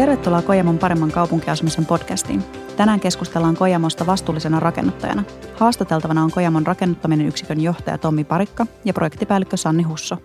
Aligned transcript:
Tervetuloa 0.00 0.42
Kojamon 0.42 0.78
paremman 0.78 1.10
kaupunkiasumisen 1.10 1.86
podcastiin. 1.86 2.42
Tänään 2.76 3.00
keskustellaan 3.00 3.56
Kojamosta 3.56 4.06
vastuullisena 4.06 4.60
rakennuttajana. 4.60 5.24
Haastateltavana 5.56 6.24
on 6.24 6.30
Kojamon 6.30 6.66
rakennuttaminen 6.66 7.26
yksikön 7.26 7.60
johtaja 7.60 7.98
Tommi 7.98 8.24
Parikka 8.24 8.66
ja 8.84 8.92
projektipäällikkö 8.92 9.56
Sanni 9.56 9.82
Husso. 9.82 10.16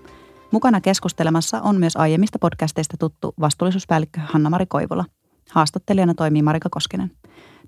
Mukana 0.51 0.81
keskustelemassa 0.81 1.61
on 1.61 1.75
myös 1.75 1.95
aiemmista 1.95 2.39
podcasteista 2.39 2.97
tuttu 2.97 3.33
vastuullisuuspäällikkö 3.39 4.21
Hanna-Mari 4.25 4.65
Koivula. 4.65 5.05
Haastattelijana 5.51 6.13
toimii 6.13 6.41
Marika 6.41 6.69
Koskinen. 6.71 7.11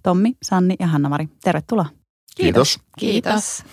Tommi, 0.03 0.33
Sanni 0.43 0.75
ja 0.79 0.87
Hanna-Mari, 0.87 1.29
tervetuloa. 1.43 1.85
Kiitos. 2.35 2.79
Kiitos. 2.99 3.63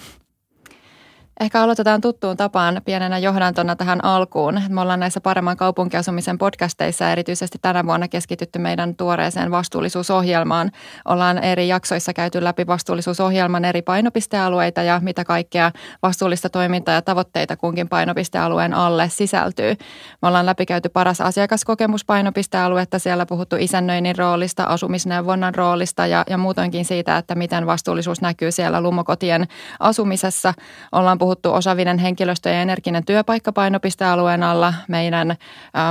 Ehkä 1.40 1.62
aloitetaan 1.62 2.00
tuttuun 2.00 2.36
tapaan 2.36 2.80
pienenä 2.84 3.18
johdantona 3.18 3.76
tähän 3.76 4.04
alkuun. 4.04 4.60
Me 4.68 4.80
ollaan 4.80 5.00
näissä 5.00 5.20
paremman 5.20 5.56
kaupunkiasumisen 5.56 6.38
podcasteissa 6.38 7.10
erityisesti 7.10 7.58
tänä 7.62 7.86
vuonna 7.86 8.08
keskitytty 8.08 8.58
meidän 8.58 8.96
tuoreeseen 8.96 9.50
vastuullisuusohjelmaan. 9.50 10.70
Ollaan 11.04 11.38
eri 11.38 11.68
jaksoissa 11.68 12.12
käyty 12.12 12.44
läpi 12.44 12.66
vastuullisuusohjelman 12.66 13.64
eri 13.64 13.82
painopistealueita 13.82 14.82
ja 14.82 15.00
mitä 15.02 15.24
kaikkea 15.24 15.72
vastuullista 16.02 16.48
toimintaa 16.48 16.94
ja 16.94 17.02
tavoitteita 17.02 17.56
kunkin 17.56 17.88
painopistealueen 17.88 18.74
alle 18.74 19.08
sisältyy. 19.08 19.74
Me 20.22 20.28
ollaan 20.28 20.46
läpikäyty 20.46 20.88
paras 20.88 21.20
asiakaskokemus 21.20 22.04
painopistealuetta. 22.04 22.98
Siellä 22.98 23.26
puhuttu 23.26 23.56
isännöinnin 23.58 24.18
roolista, 24.18 24.64
asumisneuvonnan 24.64 25.54
roolista 25.54 26.06
ja, 26.06 26.24
ja 26.30 26.38
muutoinkin 26.38 26.84
siitä, 26.84 27.18
että 27.18 27.34
miten 27.34 27.66
vastuullisuus 27.66 28.20
näkyy 28.20 28.52
siellä 28.52 28.80
lumokotien 28.80 29.46
asumisessa. 29.80 30.54
Ollaan 30.92 31.18
puhuttu 31.24 31.52
osaavinen 31.52 31.98
henkilöstö 31.98 32.48
ja 32.48 32.62
energinen 32.62 33.04
työpaikka 33.04 33.52
painopistealueen 33.52 34.42
alla, 34.42 34.74
meidän, 34.88 35.36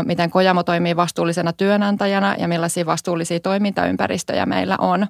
miten 0.05 0.29
Kojamo 0.29 0.63
toimii 0.63 0.95
vastuullisena 0.95 1.53
työnantajana 1.53 2.35
ja 2.37 2.47
millaisia 2.47 2.85
vastuullisia 2.85 3.39
toimintaympäristöjä 3.39 4.45
meillä 4.45 4.75
on. 4.79 5.07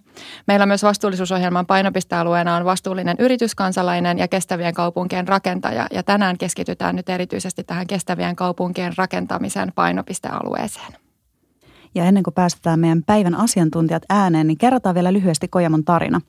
Meillä 0.48 0.66
myös 0.66 0.84
vastuullisuusohjelman 0.84 1.66
painopistealueena 1.66 2.56
on 2.56 2.66
vastuullinen 2.66 3.16
yrityskansalainen 3.20 4.18
ja 4.18 4.28
kestävien 4.28 4.74
kaupunkien 4.74 5.28
rakentaja. 5.28 5.88
Ja 5.92 6.04
tänään 6.04 6.38
keskitytään 6.38 6.96
nyt 6.96 7.10
erityisesti 7.10 7.64
tähän 7.64 7.88
kestävien 7.88 8.36
kaupunkien 8.36 8.94
rakentamisen 8.98 9.72
painopistealueeseen. 9.76 10.94
Ja 11.96 12.06
ennen 12.06 12.24
kuin 12.24 12.34
päästetään 12.34 12.80
meidän 12.80 13.04
päivän 13.04 13.36
asiantuntijat 13.36 14.04
ääneen, 14.10 14.48
niin 14.48 14.58
kerrotaan 14.58 14.96
vielä 14.96 15.14
lyhyesti 15.14 15.48
Kojamon 15.48 15.84
tarina. 15.84 16.22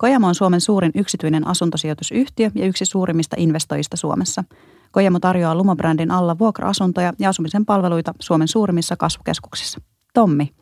Kojamo 0.00 0.28
on 0.28 0.34
Suomen 0.34 0.60
suurin 0.60 0.92
yksityinen 0.94 1.46
asuntosijoitusyhtiö 1.46 2.50
ja 2.54 2.66
yksi 2.66 2.84
suurimmista 2.84 3.36
investoijista 3.38 3.96
Suomessa. 3.96 4.44
Kojamo 4.90 5.20
tarjoaa 5.20 5.54
Lumobrändin 5.54 6.10
alla 6.10 6.38
vuokra-asuntoja 6.38 7.12
ja 7.18 7.28
asumisen 7.28 7.66
palveluita 7.66 8.14
Suomen 8.20 8.48
suurimmissa 8.48 8.96
kasvukeskuksissa. 8.96 9.80
Tommi, 10.14 10.54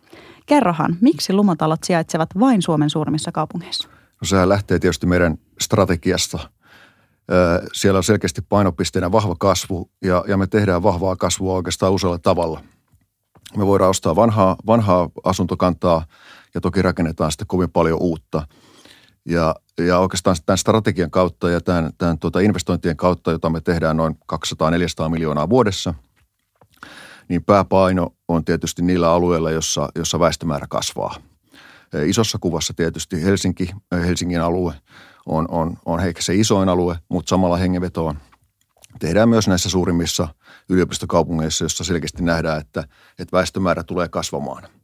kerrohan, 0.47 0.97
miksi 1.01 1.33
lumotalot 1.33 1.85
sijaitsevat 1.85 2.29
vain 2.41 2.63
Suomen 2.63 2.91
suurimmissa 2.91 3.33
kaupungeissa? 3.33 3.89
No 3.91 4.25
sehän 4.25 4.49
lähtee 4.49 4.79
tietysti 4.79 5.07
meidän 5.07 5.39
strategiasta. 5.61 6.39
Siellä 7.73 7.99
on 7.99 8.05
selkeästi 8.05 8.43
painopisteenä 8.49 9.13
vahva 9.13 9.37
kasvu 9.39 9.91
ja, 10.05 10.25
ja 10.29 10.37
me 10.37 10.47
tehdään 10.47 10.83
vahvaa 10.83 11.17
kasvua 11.17 11.55
oikeastaan 11.55 11.93
usealla 11.93 12.19
tavalla. 12.19 12.61
Me 13.57 13.67
voidaan 13.67 13.91
ostaa 13.91 14.17
vanhaa, 14.17 14.57
vanhaa 14.67 15.11
asuntokantaa 15.25 16.05
ja 16.55 16.61
toki 16.61 16.83
rakennetaan 16.83 17.33
sitten 17.33 17.47
kovin 17.47 17.71
paljon 17.71 17.99
uutta– 18.01 18.43
ja, 19.25 19.55
ja 19.79 19.99
oikeastaan 19.99 20.37
tämän 20.47 20.59
strategian 20.59 21.11
kautta 21.11 21.51
ja 21.51 21.61
tämän, 21.61 21.91
tämän 21.99 22.19
tuota 22.19 22.41
investointien 22.41 22.97
kautta, 22.97 23.31
jota 23.31 23.51
me 23.51 23.61
tehdään 23.61 23.97
noin 23.97 24.19
200-400 25.05 25.09
miljoonaa 25.09 25.49
vuodessa, 25.49 25.95
niin 27.29 27.45
pääpaino 27.45 28.15
on 28.29 28.45
tietysti 28.45 28.83
niillä 28.83 29.11
alueilla, 29.11 29.51
jossa, 29.51 29.89
jossa 29.95 30.21
väestömäärä 30.21 30.67
kasvaa. 30.71 31.15
Isossa 32.07 32.39
kuvassa 32.41 32.75
tietysti 32.75 33.25
Helsinki, 33.25 33.71
Helsingin 33.93 34.41
alue 34.41 34.75
on, 35.27 35.47
on, 35.51 35.77
on 35.87 36.01
ehkä 36.01 36.23
se 36.23 36.35
isoin 36.35 36.69
alue, 36.69 36.97
mutta 37.09 37.29
samalla 37.29 37.57
hengenvetoa 37.57 38.15
tehdään 38.99 39.29
myös 39.29 39.49
näissä 39.49 39.71
suurimmissa 39.71 40.29
yliopistokaupungeissa, 40.69 41.65
jossa 41.65 41.85
selkeästi 41.85 42.23
nähdään, 42.23 42.61
että, 42.61 42.85
että 43.19 43.37
väestömäärä 43.37 43.83
tulee 43.85 44.09
kasvamaan– 44.09 44.69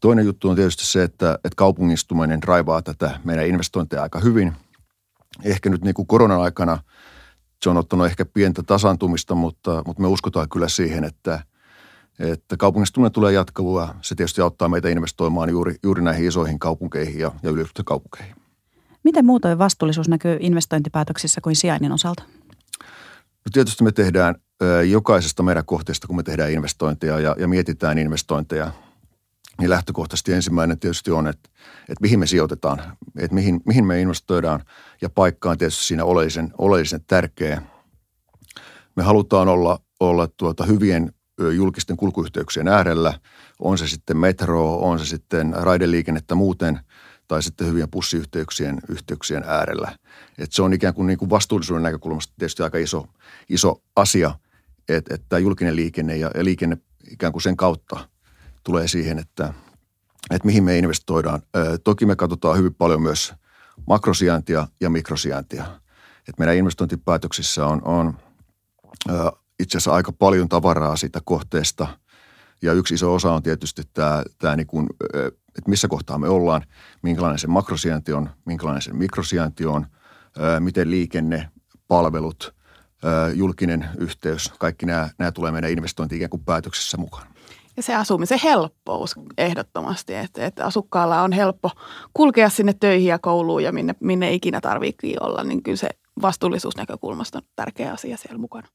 Toinen 0.00 0.26
juttu 0.26 0.48
on 0.48 0.56
tietysti 0.56 0.86
se, 0.86 1.02
että, 1.02 1.34
että 1.34 1.56
kaupungistuminen 1.56 2.42
raivaa 2.42 2.82
tätä 2.82 3.20
meidän 3.24 3.46
investointeja 3.46 4.02
aika 4.02 4.20
hyvin. 4.20 4.52
Ehkä 5.44 5.70
nyt 5.70 5.84
niin 5.84 5.94
kuin 5.94 6.06
koronan 6.06 6.40
aikana 6.40 6.78
se 7.62 7.70
on 7.70 7.76
ottanut 7.76 8.06
ehkä 8.06 8.24
pientä 8.24 8.62
tasantumista, 8.62 9.34
mutta, 9.34 9.82
mutta 9.86 10.02
me 10.02 10.08
uskotaan 10.08 10.48
kyllä 10.48 10.68
siihen, 10.68 11.04
että, 11.04 11.40
että 12.18 12.56
kaupungistuminen 12.56 13.12
tulee 13.12 13.32
jatkuvua. 13.32 13.94
Se 14.02 14.14
tietysti 14.14 14.40
auttaa 14.40 14.68
meitä 14.68 14.88
investoimaan 14.88 15.50
juuri, 15.50 15.74
juuri 15.82 16.02
näihin 16.02 16.28
isoihin 16.28 16.58
kaupunkeihin 16.58 17.18
ja, 17.18 17.32
ja 17.42 17.50
yliopistokaupunkeihin. 17.50 18.34
Miten 19.02 19.26
muutoin 19.26 19.58
vastuullisuus 19.58 20.08
näkyy 20.08 20.36
investointipäätöksissä 20.40 21.40
kuin 21.40 21.56
sijainnin 21.56 21.92
osalta? 21.92 22.22
No 23.18 23.50
tietysti 23.52 23.84
me 23.84 23.92
tehdään 23.92 24.34
jokaisesta 24.88 25.42
meidän 25.42 25.64
kohteesta, 25.64 26.06
kun 26.06 26.16
me 26.16 26.22
tehdään 26.22 26.52
investointeja 26.52 27.20
ja, 27.20 27.36
ja 27.38 27.48
mietitään 27.48 27.98
investointeja– 27.98 28.70
niin 29.60 29.70
lähtökohtaisesti 29.70 30.32
ensimmäinen 30.32 30.78
tietysti 30.78 31.10
on, 31.10 31.26
että, 31.26 31.48
että 31.80 32.00
mihin 32.00 32.18
me 32.18 32.26
sijoitetaan, 32.26 32.82
että 33.18 33.34
mihin, 33.34 33.60
mihin 33.66 33.86
me 33.86 34.00
investoidaan 34.00 34.64
ja 35.02 35.10
paikka 35.10 35.50
on 35.50 35.58
tietysti 35.58 35.84
siinä 35.84 36.04
oleellisen, 36.04 36.52
oleellisen 36.58 37.00
tärkeä. 37.06 37.62
Me 38.96 39.02
halutaan 39.02 39.48
olla, 39.48 39.78
olla 40.00 40.28
tuota 40.28 40.64
hyvien 40.64 41.12
julkisten 41.54 41.96
kulkuyhteyksien 41.96 42.68
äärellä, 42.68 43.20
on 43.58 43.78
se 43.78 43.88
sitten 43.88 44.16
metro, 44.16 44.74
on 44.74 44.98
se 44.98 45.06
sitten 45.06 45.54
raideliikennettä 45.56 46.34
muuten 46.34 46.80
tai 47.28 47.42
sitten 47.42 47.66
hyvien 47.66 47.90
pussiyhteyksien 47.90 48.78
yhteyksien 48.88 49.44
äärellä. 49.46 49.98
Et 50.38 50.52
se 50.52 50.62
on 50.62 50.72
ikään 50.72 50.94
kuin, 50.94 51.06
niin 51.06 51.18
kuin 51.18 51.30
vastuullisuuden 51.30 51.82
näkökulmasta 51.82 52.34
tietysti 52.38 52.62
aika 52.62 52.78
iso, 52.78 53.06
iso 53.48 53.82
asia, 53.96 54.34
että, 54.88 55.14
että 55.14 55.38
julkinen 55.38 55.76
liikenne 55.76 56.16
ja, 56.16 56.30
ja 56.34 56.44
liikenne 56.44 56.78
ikään 57.10 57.32
kuin 57.32 57.42
sen 57.42 57.56
kautta– 57.56 57.96
tulee 58.66 58.88
siihen, 58.88 59.18
että, 59.18 59.54
että 60.30 60.46
mihin 60.46 60.64
me 60.64 60.78
investoidaan. 60.78 61.42
Toki 61.84 62.06
me 62.06 62.16
katsotaan 62.16 62.58
hyvin 62.58 62.74
paljon 62.74 63.02
myös 63.02 63.34
makrosijaintia 63.86 64.68
ja 64.80 64.90
mikrosijaintia. 64.90 65.64
Että 66.18 66.38
meidän 66.38 66.56
investointipäätöksissä 66.56 67.66
on, 67.66 67.82
on 67.84 68.18
itse 69.60 69.78
asiassa 69.78 69.92
aika 69.92 70.12
paljon 70.12 70.48
tavaraa 70.48 70.96
siitä 70.96 71.20
kohteesta. 71.24 71.86
Ja 72.62 72.72
yksi 72.72 72.94
iso 72.94 73.14
osa 73.14 73.32
on 73.32 73.42
tietysti 73.42 73.82
tämä, 73.94 74.22
tämä 74.38 74.56
niin 74.56 74.66
kuin, 74.66 74.86
että 75.58 75.70
missä 75.70 75.88
kohtaa 75.88 76.18
me 76.18 76.28
ollaan, 76.28 76.62
minkälainen 77.02 77.38
se 77.38 77.46
makrosijainti 77.46 78.12
on, 78.12 78.30
minkälainen 78.44 78.82
se 78.82 78.92
mikrosijainti 78.92 79.66
on, 79.66 79.86
miten 80.60 80.90
liikenne, 80.90 81.50
palvelut, 81.88 82.54
julkinen 83.34 83.88
yhteys, 83.98 84.52
kaikki 84.58 84.86
nämä, 84.86 85.10
nämä 85.18 85.32
tulee 85.32 85.52
meidän 85.52 85.70
investointi 85.70 86.16
ikään 86.16 86.30
kuin 86.30 86.44
päätöksessä 86.44 86.96
mukaan. 86.96 87.35
Ja 87.76 87.82
se 87.82 87.94
asumisen 87.94 88.40
helppous 88.44 89.14
ehdottomasti, 89.38 90.14
että, 90.14 90.46
että 90.46 90.66
asukkaalla 90.66 91.22
on 91.22 91.32
helppo 91.32 91.70
kulkea 92.14 92.48
sinne 92.48 92.72
töihin 92.72 93.08
ja 93.08 93.18
kouluun 93.18 93.62
ja 93.62 93.72
minne, 93.72 93.94
minne 94.00 94.32
ikinä 94.32 94.60
tarvitsee 94.60 95.16
olla, 95.20 95.44
niin 95.44 95.62
kyllä 95.62 95.76
se 95.76 95.88
vastuullisuusnäkökulmasta 96.22 97.38
on 97.38 97.44
tärkeä 97.56 97.92
asia 97.92 98.16
siellä 98.16 98.38
mukana. 98.38 98.68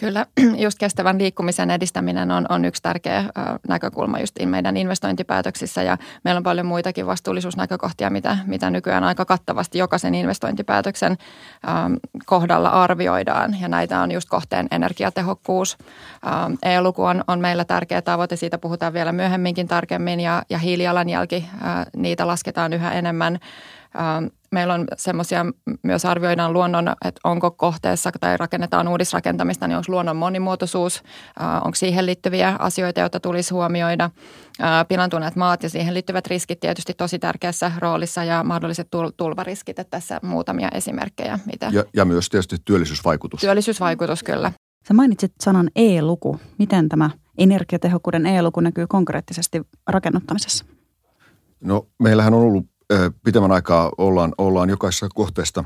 Kyllä, 0.00 0.26
just 0.64 0.78
kestävän 0.78 1.18
liikkumisen 1.18 1.70
edistäminen 1.70 2.30
on, 2.30 2.46
on 2.48 2.64
yksi 2.64 2.82
tärkeä 2.82 3.24
näkökulma 3.68 4.18
just 4.18 4.34
meidän 4.44 4.76
investointipäätöksissä 4.76 5.82
ja 5.82 5.98
meillä 6.24 6.38
on 6.38 6.42
paljon 6.42 6.66
muitakin 6.66 7.06
vastuullisuusnäkökohtia, 7.06 8.10
mitä, 8.10 8.38
mitä 8.46 8.70
nykyään 8.70 9.04
aika 9.04 9.24
kattavasti 9.24 9.78
jokaisen 9.78 10.14
investointipäätöksen 10.14 11.12
ö, 11.12 11.16
kohdalla 12.26 12.68
arvioidaan. 12.68 13.56
Ja 13.60 13.68
näitä 13.68 14.00
on 14.00 14.12
just 14.12 14.28
kohteen 14.28 14.66
energiatehokkuus. 14.70 15.78
E-luku 16.62 17.04
on, 17.04 17.24
on 17.28 17.40
meillä 17.40 17.64
tärkeä 17.64 18.02
tavoite, 18.02 18.36
siitä 18.36 18.58
puhutaan 18.58 18.92
vielä 18.92 19.12
myöhemminkin 19.12 19.68
tarkemmin 19.68 20.20
ja, 20.20 20.42
ja 20.50 20.58
hiilijalanjälki, 20.58 21.48
ö, 21.54 21.90
niitä 21.96 22.26
lasketaan 22.26 22.72
yhä 22.72 22.92
enemmän 22.92 23.38
Meillä 24.52 24.74
on 24.74 24.86
semmoisia, 24.96 25.46
myös 25.82 26.04
arvioidaan 26.04 26.52
luonnon, 26.52 26.88
että 26.88 27.20
onko 27.24 27.50
kohteessa 27.50 28.10
tai 28.20 28.36
rakennetaan 28.36 28.88
uudisrakentamista, 28.88 29.68
niin 29.68 29.76
onko 29.76 29.92
luonnon 29.92 30.16
monimuotoisuus, 30.16 31.02
onko 31.64 31.74
siihen 31.74 32.06
liittyviä 32.06 32.56
asioita, 32.58 33.00
joita 33.00 33.20
tulisi 33.20 33.54
huomioida. 33.54 34.10
Pilantuneet 34.88 35.36
maat 35.36 35.62
ja 35.62 35.70
siihen 35.70 35.94
liittyvät 35.94 36.26
riskit 36.26 36.60
tietysti 36.60 36.94
tosi 36.94 37.18
tärkeässä 37.18 37.72
roolissa 37.78 38.24
ja 38.24 38.44
mahdolliset 38.44 38.88
tulvariskit, 39.16 39.78
että 39.78 39.90
tässä 39.90 40.20
muutamia 40.22 40.68
esimerkkejä. 40.74 41.38
Mitä... 41.46 41.68
Ja, 41.72 41.84
ja 41.94 42.04
myös 42.04 42.28
tietysti 42.28 42.56
työllisyysvaikutus. 42.64 43.40
Työllisyysvaikutus, 43.40 44.22
kyllä. 44.22 44.52
Sä 44.88 44.94
mainitsit 44.94 45.32
sanan 45.40 45.70
e-luku. 45.76 46.40
Miten 46.58 46.88
tämä 46.88 47.10
energiatehokkuuden 47.38 48.26
e-luku 48.26 48.60
näkyy 48.60 48.86
konkreettisesti 48.86 49.62
rakennuttamisessa? 49.86 50.64
No 51.60 51.86
meillähän 51.98 52.34
on 52.34 52.42
ollut 52.42 52.66
pitemmän 53.24 53.52
aikaa 53.52 53.92
ollaan, 53.98 54.32
ollaan 54.38 54.70
jokaisessa 54.70 55.08
kohteesta 55.14 55.64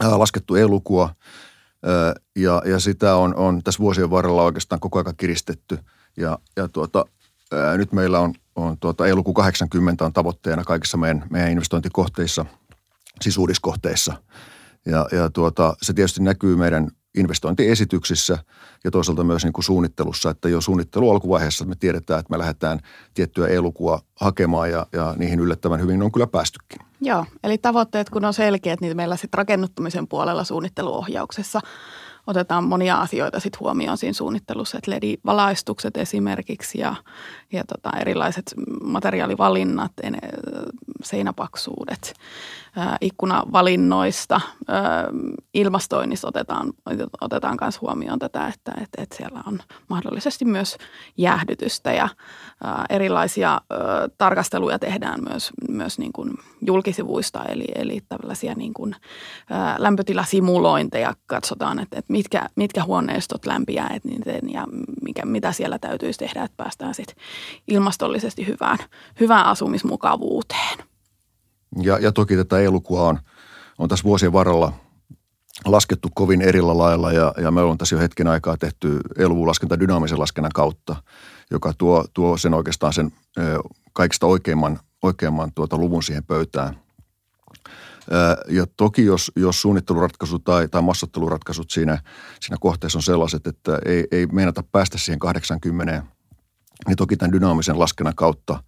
laskettu 0.00 0.54
e-lukua 0.54 1.14
ja, 2.36 2.62
ja 2.64 2.80
sitä 2.80 3.16
on, 3.16 3.34
on 3.34 3.62
tässä 3.62 3.78
vuosien 3.78 4.10
varrella 4.10 4.42
oikeastaan 4.42 4.80
koko 4.80 4.98
ajan 4.98 5.16
kiristetty 5.16 5.78
ja, 6.16 6.38
ja 6.56 6.68
tuota, 6.68 7.04
nyt 7.76 7.92
meillä 7.92 8.20
on, 8.20 8.34
on 8.56 8.78
tuota, 8.78 9.06
elokuun 9.06 9.34
80 9.34 10.04
on 10.04 10.12
tavoitteena 10.12 10.64
kaikissa 10.64 10.96
meidän, 10.96 11.26
meidän 11.30 11.50
investointikohteissa, 11.50 12.44
siis 13.20 13.38
uudiskohteissa. 13.38 14.12
Ja, 14.86 15.08
ja 15.12 15.30
tuota, 15.30 15.76
se 15.82 15.92
tietysti 15.92 16.22
näkyy 16.22 16.56
meidän 16.56 16.90
investointiesityksissä 17.14 18.38
ja 18.84 18.90
toisaalta 18.90 19.24
myös 19.24 19.44
niin 19.44 19.52
kuin 19.52 19.64
suunnittelussa, 19.64 20.30
että 20.30 20.48
jo 20.48 20.60
suunnittelu 20.60 21.10
alkuvaiheessa 21.10 21.64
me 21.64 21.74
tiedetään, 21.74 22.20
että 22.20 22.30
me 22.30 22.38
lähdetään 22.38 22.80
tiettyä 23.14 23.48
elukua 23.48 24.00
hakemaan 24.14 24.70
ja, 24.70 24.86
ja 24.92 25.14
niihin 25.18 25.40
yllättävän 25.40 25.80
hyvin 25.80 26.02
on 26.02 26.12
kyllä 26.12 26.26
päästykin. 26.26 26.78
Joo, 27.00 27.26
eli 27.44 27.58
tavoitteet 27.58 28.10
kun 28.10 28.24
on 28.24 28.34
selkeät, 28.34 28.80
niin 28.80 28.96
meillä 28.96 29.16
sitten 29.16 29.38
rakennuttamisen 29.38 30.08
puolella 30.08 30.44
suunnitteluohjauksessa 30.44 31.60
otetaan 32.26 32.64
monia 32.64 33.00
asioita 33.00 33.40
sit 33.40 33.60
huomioon 33.60 33.98
siinä 33.98 34.12
suunnittelussa, 34.12 34.78
että 34.78 34.90
LED-valaistukset 34.90 35.96
esimerkiksi 35.96 36.78
ja, 36.80 36.94
ja 37.52 37.64
tota, 37.64 37.98
erilaiset 37.98 38.54
materiaalivalinnat, 38.84 39.92
seinäpaksuudet, 41.02 42.14
ikkunavalinnoista, 43.00 44.40
ilmastoinnissa 45.54 46.28
otetaan, 46.28 46.72
otetaan 47.20 47.58
myös 47.60 47.80
huomioon 47.80 48.18
tätä, 48.18 48.46
että, 48.46 48.72
että, 48.82 49.02
että 49.02 49.16
siellä 49.16 49.42
on 49.46 49.60
mahdollisesti 49.88 50.44
myös 50.44 50.76
jäähdytystä 51.16 51.92
ja 51.92 52.08
erilaisia 52.90 53.60
tarkasteluja 54.18 54.78
tehdään 54.78 55.20
myös, 55.28 55.50
myös 55.68 55.98
niin 55.98 56.12
kuin 56.12 56.30
julkisivuista, 56.66 57.44
eli, 57.44 57.64
eli 57.74 58.00
tällaisia 58.08 58.54
niin 58.54 58.74
kuin 58.74 58.96
lämpötilasimulointeja 59.78 61.14
katsotaan, 61.26 61.78
että, 61.78 61.98
että 61.98 62.12
mitkä, 62.12 62.48
mitkä 62.56 62.84
huoneistot 62.84 63.46
lämpiää 63.46 63.90
että 63.94 64.08
niiden, 64.08 64.52
ja 64.52 64.66
mikä, 65.02 65.26
mitä 65.26 65.52
siellä 65.52 65.78
täytyisi 65.78 66.18
tehdä, 66.18 66.42
että 66.42 66.56
päästään 66.56 66.94
sitten 66.94 67.16
ilmastollisesti 67.68 68.46
hyvään, 68.46 68.78
hyvään 69.20 69.46
asumismukavuuteen. 69.46 70.91
Ja, 71.76 71.98
ja 71.98 72.12
toki 72.12 72.36
tätä 72.36 72.60
elukua 72.60 73.02
on, 73.02 73.18
on 73.78 73.88
tässä 73.88 74.04
vuosien 74.04 74.32
varrella 74.32 74.72
laskettu 75.64 76.08
kovin 76.14 76.42
erillä 76.42 76.78
lailla 76.78 77.12
ja, 77.12 77.34
ja 77.38 77.50
me 77.50 77.60
ollaan 77.60 77.78
tässä 77.78 77.96
jo 77.96 78.00
hetken 78.00 78.26
aikaa 78.26 78.56
tehty 78.56 79.00
eluvulaskenta 79.18 79.80
dynaamisen 79.80 80.18
laskennan 80.20 80.52
kautta, 80.54 80.96
joka 81.50 81.72
tuo, 81.78 82.04
tuo 82.14 82.36
sen 82.36 82.54
oikeastaan 82.54 82.92
sen 82.92 83.12
ö, 83.38 83.58
kaikista 83.92 84.26
oikeimman, 84.26 84.80
oikeimman 85.02 85.52
tuota 85.54 85.78
luvun 85.78 86.02
siihen 86.02 86.24
pöytään. 86.24 86.76
Ja 88.48 88.66
toki 88.76 89.04
jos, 89.04 89.32
jos 89.36 89.62
suunnitteluratkaisut 89.62 90.44
tai, 90.44 90.68
tai 90.68 90.82
massatteluratkaisut 90.82 91.70
siinä, 91.70 91.98
siinä 92.40 92.56
kohteessa 92.60 92.98
on 92.98 93.02
sellaiset, 93.02 93.46
että 93.46 93.78
ei, 93.84 94.06
ei 94.10 94.26
meinata 94.26 94.62
päästä 94.72 94.98
siihen 94.98 95.18
80, 95.18 96.02
niin 96.86 96.96
toki 96.96 97.16
tämän 97.16 97.32
dynaamisen 97.32 97.78
laskennan 97.78 98.14
kautta 98.14 98.62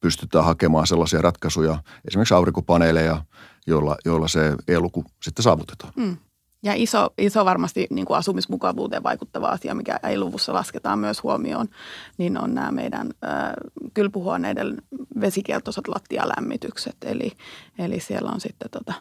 pystytään 0.00 0.44
hakemaan 0.44 0.86
sellaisia 0.86 1.22
ratkaisuja, 1.22 1.82
esimerkiksi 2.08 2.34
aurinkopaneeleja, 2.34 3.24
joilla, 3.66 3.96
joilla 4.04 4.28
se 4.28 4.56
e-luku 4.68 5.04
sitten 5.22 5.42
saavutetaan. 5.42 5.92
Mm. 5.96 6.16
Ja 6.62 6.72
iso, 6.76 7.10
iso 7.18 7.44
varmasti 7.44 7.86
niin 7.90 8.06
kuin 8.06 8.16
asumismukavuuteen 8.16 9.02
vaikuttava 9.02 9.46
asia, 9.46 9.74
mikä 9.74 10.00
ei 10.02 10.18
luvussa 10.18 10.54
lasketaan 10.54 10.98
myös 10.98 11.22
huomioon, 11.22 11.68
niin 12.18 12.38
on 12.38 12.54
nämä 12.54 12.70
meidän 12.70 13.10
ö, 13.24 13.28
kylpyhuoneiden 13.94 14.82
vesikieltoiset 15.20 15.88
lattialämmitykset. 15.88 16.96
Eli, 17.04 17.32
eli 17.78 18.00
siellä 18.00 18.30
on 18.30 18.40
sitten 18.40 18.70
tota, 18.70 18.94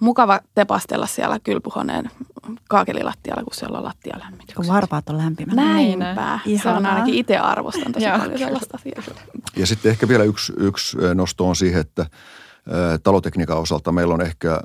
mukava 0.00 0.40
tepastella 0.54 1.06
siellä 1.06 1.38
kylpyhuoneen 1.38 2.10
kaakelilattialla, 2.68 3.42
kun 3.42 3.54
siellä 3.54 3.78
on 3.78 3.84
lattialämmitykset. 3.84 4.56
Kun 4.56 4.66
varpaat 4.66 5.08
on 5.08 5.18
lämpimät. 5.18 5.54
Näinpä. 5.54 6.38
Niin, 6.46 6.62
se 6.62 6.68
on 6.68 6.86
ainakin 6.86 7.14
itse 7.14 7.38
arvostan 7.38 7.92
tosi 7.92 8.06
paljon 8.18 8.38
sellaista 8.38 8.78
asiaa. 8.78 9.16
Ja 9.56 9.66
sitten 9.66 9.90
ehkä 9.90 10.08
vielä 10.08 10.24
yksi, 10.24 10.52
yksi 10.56 10.96
nosto 11.14 11.48
on 11.48 11.56
siihen, 11.56 11.80
että– 11.80 12.06
talotekniikan 13.02 13.58
osalta 13.58 13.92
meillä 13.92 14.14
on 14.14 14.20
ehkä 14.20 14.60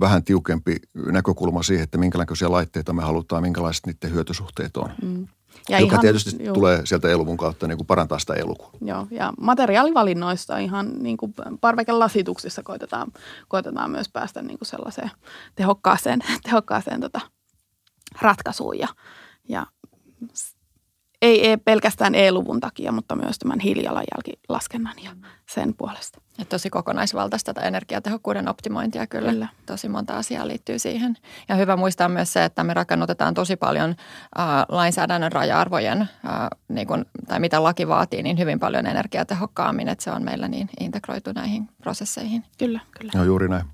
vähän 0.00 0.24
tiukempi 0.24 0.76
näkökulma 0.94 1.62
siihen, 1.62 1.84
että 1.84 1.98
minkälaisia 1.98 2.50
laitteita 2.50 2.92
me 2.92 3.02
halutaan, 3.02 3.42
minkälaiset 3.42 3.86
niiden 3.86 4.12
hyötysuhteet 4.12 4.76
on. 4.76 4.90
Mm. 5.02 5.26
Ja 5.68 5.80
joka 5.80 5.92
ihan, 5.92 6.00
tietysti 6.00 6.44
juu. 6.44 6.54
tulee 6.54 6.80
sieltä 6.86 7.08
eluvun 7.08 7.36
kautta 7.36 7.66
niin 7.66 7.76
kuin 7.76 7.86
parantaa 7.86 8.18
sitä 8.18 8.34
elukua. 8.34 8.70
Joo, 8.80 9.06
ja 9.10 9.32
materiaalivalinnoista 9.40 10.58
ihan 10.58 10.92
niin 10.98 11.16
kuin 11.16 11.34
parvekelasituksissa 11.60 12.62
koitetaan, 12.62 13.12
koitetaan 13.48 13.90
myös 13.90 14.08
päästä 14.08 14.42
niin 14.42 14.58
kuin 14.58 14.68
sellaiseen 14.68 15.10
tehokkaaseen, 15.54 16.20
tehokkaaseen 16.48 17.00
tota 17.00 17.20
ratkaisuun. 18.20 18.78
Ja, 18.78 18.88
ja 19.48 19.66
ei, 21.24 21.46
ei 21.46 21.56
pelkästään 21.56 22.14
E-luvun 22.14 22.60
takia, 22.60 22.92
mutta 22.92 23.16
myös 23.16 23.38
tämän 23.38 23.60
hiilijalanjälkilaskennan 23.60 24.94
ja 25.04 25.10
sen 25.50 25.74
puolesta. 25.74 26.20
Ja 26.38 26.44
tosi 26.44 26.70
kokonaisvaltaista 26.70 27.54
tätä 27.54 27.66
energiatehokkuuden 27.66 28.48
optimointia 28.48 29.06
kyllä. 29.06 29.30
kyllä. 29.30 29.48
Tosi 29.66 29.88
monta 29.88 30.16
asiaa 30.16 30.48
liittyy 30.48 30.78
siihen. 30.78 31.16
Ja 31.48 31.54
hyvä 31.54 31.76
muistaa 31.76 32.08
myös 32.08 32.32
se, 32.32 32.44
että 32.44 32.64
me 32.64 32.74
rakennutetaan 32.74 33.34
tosi 33.34 33.56
paljon 33.56 33.90
äh, 34.38 34.46
lainsäädännön 34.68 35.32
raja-arvojen, 35.32 36.00
äh, 36.00 36.08
niin 36.68 36.86
kun, 36.86 37.06
tai 37.28 37.40
mitä 37.40 37.62
laki 37.62 37.88
vaatii, 37.88 38.22
niin 38.22 38.38
hyvin 38.38 38.60
paljon 38.60 38.86
energiatehokkaammin, 38.86 39.88
että 39.88 40.04
se 40.04 40.10
on 40.10 40.24
meillä 40.24 40.48
niin 40.48 40.68
integroitu 40.80 41.32
näihin 41.34 41.68
prosesseihin. 41.82 42.44
Kyllä, 42.58 42.80
kyllä. 42.98 43.12
No 43.14 43.24
juuri 43.24 43.48
näin. 43.48 43.64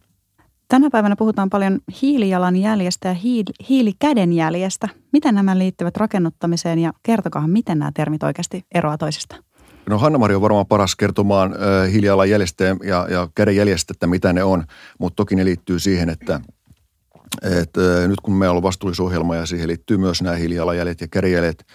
Tänä 0.70 0.90
päivänä 0.90 1.16
puhutaan 1.16 1.50
paljon 1.50 1.80
hiilijalanjäljestä 2.02 3.08
ja 3.08 3.14
hiil- 3.14 3.66
hiilikädenjäljestä. 3.68 4.88
Miten 5.12 5.34
nämä 5.34 5.58
liittyvät 5.58 5.96
rakennuttamiseen 5.96 6.78
ja 6.78 6.92
kertokaa, 7.02 7.48
miten 7.48 7.78
nämä 7.78 7.90
termit 7.94 8.22
oikeasti 8.22 8.64
eroavat 8.74 9.00
toisistaan? 9.00 9.42
No 9.88 9.98
Hanna-Mari 9.98 10.34
on 10.34 10.42
varmaan 10.42 10.66
paras 10.66 10.96
kertomaan 10.96 11.52
äh, 11.52 11.92
hiilijalanjäljestä 11.92 12.64
ja, 12.64 13.06
ja 13.10 13.28
kädenjäljestä, 13.34 13.92
että 13.92 14.06
mitä 14.06 14.32
ne 14.32 14.44
on, 14.44 14.64
mutta 14.98 15.16
toki 15.16 15.36
ne 15.36 15.44
liittyy 15.44 15.78
siihen, 15.78 16.08
että 16.08 16.40
et, 17.42 17.76
äh, 17.76 18.08
nyt 18.08 18.20
kun 18.22 18.34
meillä 18.34 18.56
on 18.56 18.62
vastuullisohjelma 18.62 19.36
ja 19.36 19.46
siihen 19.46 19.68
liittyy 19.68 19.96
myös 19.96 20.22
nämä 20.22 20.36
hiilijalanjäljet 20.36 21.00
ja 21.00 21.08
kädenjäljet, 21.08 21.66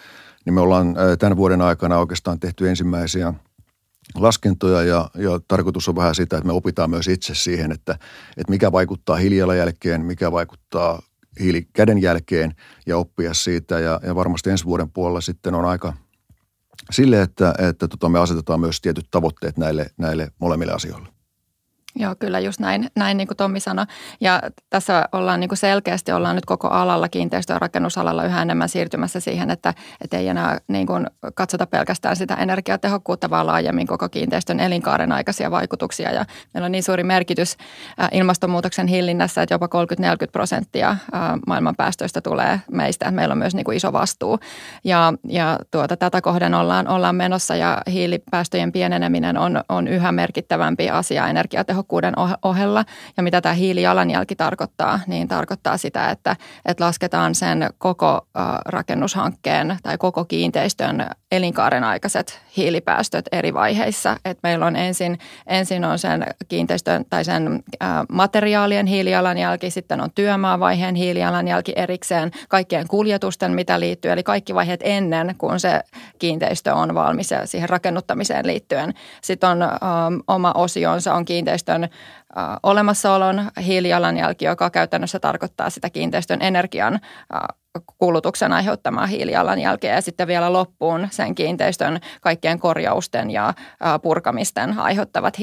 niin 0.45 0.53
me 0.53 0.61
ollaan 0.61 0.87
äh, 0.87 1.17
tämän 1.19 1.37
vuoden 1.37 1.61
aikana 1.61 1.97
oikeastaan 1.97 2.39
tehty 2.39 2.69
ensimmäisiä– 2.69 3.33
laskentoja 4.17 4.83
ja, 4.83 5.09
ja 5.15 5.39
tarkoitus 5.47 5.89
on 5.89 5.95
vähän 5.95 6.15
sitä, 6.15 6.37
että 6.37 6.47
me 6.47 6.53
opitaan 6.53 6.89
myös 6.89 7.07
itse 7.07 7.35
siihen, 7.35 7.71
että, 7.71 7.93
että 8.37 8.49
mikä 8.51 8.71
vaikuttaa 8.71 9.15
hiilijalanjälkeen, 9.15 10.05
mikä 10.05 10.31
vaikuttaa 10.31 11.01
hiilikädenjälkeen 11.39 12.55
ja 12.85 12.97
oppia 12.97 13.33
siitä. 13.33 13.79
Ja, 13.79 13.99
ja 14.03 14.15
varmasti 14.15 14.49
ensi 14.49 14.65
vuoden 14.65 14.91
puolella 14.91 15.21
sitten 15.21 15.55
on 15.55 15.65
aika 15.65 15.93
sille, 16.91 17.21
että, 17.21 17.53
että 17.69 17.87
tota 17.87 18.09
me 18.09 18.19
asetetaan 18.19 18.59
myös 18.59 18.81
tietyt 18.81 19.07
tavoitteet 19.11 19.57
näille, 19.57 19.89
näille 19.97 20.31
molemmille 20.39 20.73
asioille. 20.73 21.14
Joo, 21.97 22.15
kyllä 22.19 22.39
just 22.39 22.59
näin, 22.59 22.87
näin 22.95 23.17
niin 23.17 23.27
kuin 23.27 23.37
Tommi 23.37 23.59
sanoi. 23.59 23.85
Ja 24.21 24.41
tässä 24.69 25.09
ollaan 25.11 25.39
niin 25.39 25.47
kuin 25.47 25.57
selkeästi, 25.57 26.11
ollaan 26.11 26.35
nyt 26.35 26.45
koko 26.45 26.67
alalla, 26.67 27.09
kiinteistö- 27.09 27.53
ja 27.53 27.59
rakennusalalla 27.59 28.23
yhä 28.23 28.41
enemmän 28.41 28.69
siirtymässä 28.69 29.19
siihen, 29.19 29.51
että, 29.51 29.73
että 30.01 30.17
ei 30.17 30.27
enää 30.27 30.57
niin 30.67 30.87
kuin 30.87 31.07
katsota 31.35 31.67
pelkästään 31.67 32.15
sitä 32.15 32.33
energiatehokkuutta, 32.33 33.29
vaan 33.29 33.47
laajemmin 33.47 33.87
koko 33.87 34.09
kiinteistön 34.09 34.59
elinkaaren 34.59 35.11
aikaisia 35.11 35.51
vaikutuksia. 35.51 36.11
Ja 36.11 36.25
meillä 36.53 36.65
on 36.65 36.71
niin 36.71 36.83
suuri 36.83 37.03
merkitys 37.03 37.57
ilmastonmuutoksen 38.11 38.87
hillinnässä, 38.87 39.41
että 39.41 39.55
jopa 39.55 39.67
30-40 39.67 39.69
prosenttia 40.31 40.95
maailman 41.47 41.75
päästöistä 41.75 42.21
tulee 42.21 42.61
meistä. 42.71 43.11
Meillä 43.11 43.31
on 43.31 43.37
myös 43.37 43.55
niin 43.55 43.65
kuin 43.65 43.77
iso 43.77 43.93
vastuu. 43.93 44.39
Ja, 44.83 45.13
ja 45.27 45.59
tuota, 45.71 45.97
tätä 45.97 46.21
kohden 46.21 46.53
ollaan, 46.53 46.87
ollaan 46.87 47.15
menossa 47.15 47.55
ja 47.55 47.81
hiilipäästöjen 47.91 48.71
pieneneminen 48.71 49.37
on, 49.37 49.63
on 49.69 49.87
yhä 49.87 50.11
merkittävämpi 50.11 50.89
asia 50.89 51.27
energiatehokkuutta 51.27 51.84
tehokkuuden 51.85 52.13
ohella. 52.43 52.85
Ja 53.17 53.23
mitä 53.23 53.41
tämä 53.41 53.53
hiilijalanjälki 53.53 54.35
tarkoittaa, 54.35 54.99
niin 55.07 55.27
tarkoittaa 55.27 55.77
sitä, 55.77 56.09
että, 56.09 56.35
että 56.65 56.85
lasketaan 56.85 57.35
sen 57.35 57.69
koko 57.77 58.27
rakennushankkeen 58.65 59.77
tai 59.83 59.97
koko 59.97 60.25
kiinteistön 60.25 61.07
elinkaaren 61.35 61.83
aikaiset 61.83 62.41
hiilipäästöt 62.57 63.25
eri 63.31 63.53
vaiheissa. 63.53 64.17
Et 64.25 64.39
meillä 64.43 64.65
on 64.65 64.75
ensin, 64.75 65.19
ensin 65.47 65.85
on 65.85 65.99
sen 65.99 66.25
kiinteistön 66.47 67.05
tai 67.09 67.25
sen 67.25 67.63
materiaalien 68.09 68.85
hiilijalanjälki, 68.85 69.69
sitten 69.69 70.01
on 70.01 70.11
työmaavaiheen 70.15 70.95
hiilijalanjälki 70.95 71.73
erikseen, 71.75 72.31
kaikkien 72.49 72.87
kuljetusten 72.87 73.51
mitä 73.51 73.79
liittyy, 73.79 74.11
eli 74.11 74.23
kaikki 74.23 74.55
vaiheet 74.55 74.79
ennen 74.83 75.35
kuin 75.37 75.59
se 75.59 75.81
kiinteistö 76.19 76.73
on 76.73 76.95
valmis 76.95 77.31
ja 77.31 77.47
siihen 77.47 77.69
rakennuttamiseen 77.69 78.47
liittyen. 78.47 78.93
Sitten 79.21 79.49
on 79.49 79.63
um, 79.63 80.21
oma 80.27 80.51
osionsa 80.55 81.13
on 81.13 81.25
kiinteistön 81.25 81.89
olemassaolon 82.63 83.51
hiilijalanjälki, 83.65 84.45
joka 84.45 84.69
käytännössä 84.69 85.19
tarkoittaa 85.19 85.69
sitä 85.69 85.89
kiinteistön 85.89 86.41
energian 86.41 86.99
kulutuksen 87.97 88.53
aiheuttamaa 88.53 89.05
hiilijalanjälkeä 89.05 89.95
ja 89.95 90.01
sitten 90.01 90.27
vielä 90.27 90.53
loppuun 90.53 91.07
sen 91.11 91.35
kiinteistön 91.35 91.99
kaikkien 92.21 92.59
korjausten 92.59 93.31
ja 93.31 93.53
purkamisten 94.01 94.79
aiheuttavat 94.79 95.37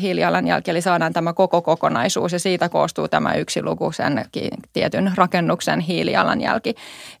hiilijalanjälki. 0.00 0.70
Eli 0.70 0.80
saadaan 0.80 1.12
tämä 1.12 1.32
koko 1.32 1.62
kokonaisuus 1.62 2.32
ja 2.32 2.38
siitä 2.38 2.68
koostuu 2.68 3.08
tämä 3.08 3.34
yksi 3.34 3.62
luku 3.62 3.92
sen 3.92 4.24
tietyn 4.72 5.12
rakennuksen 5.14 5.80
hiilijalanjälki. 5.80 6.74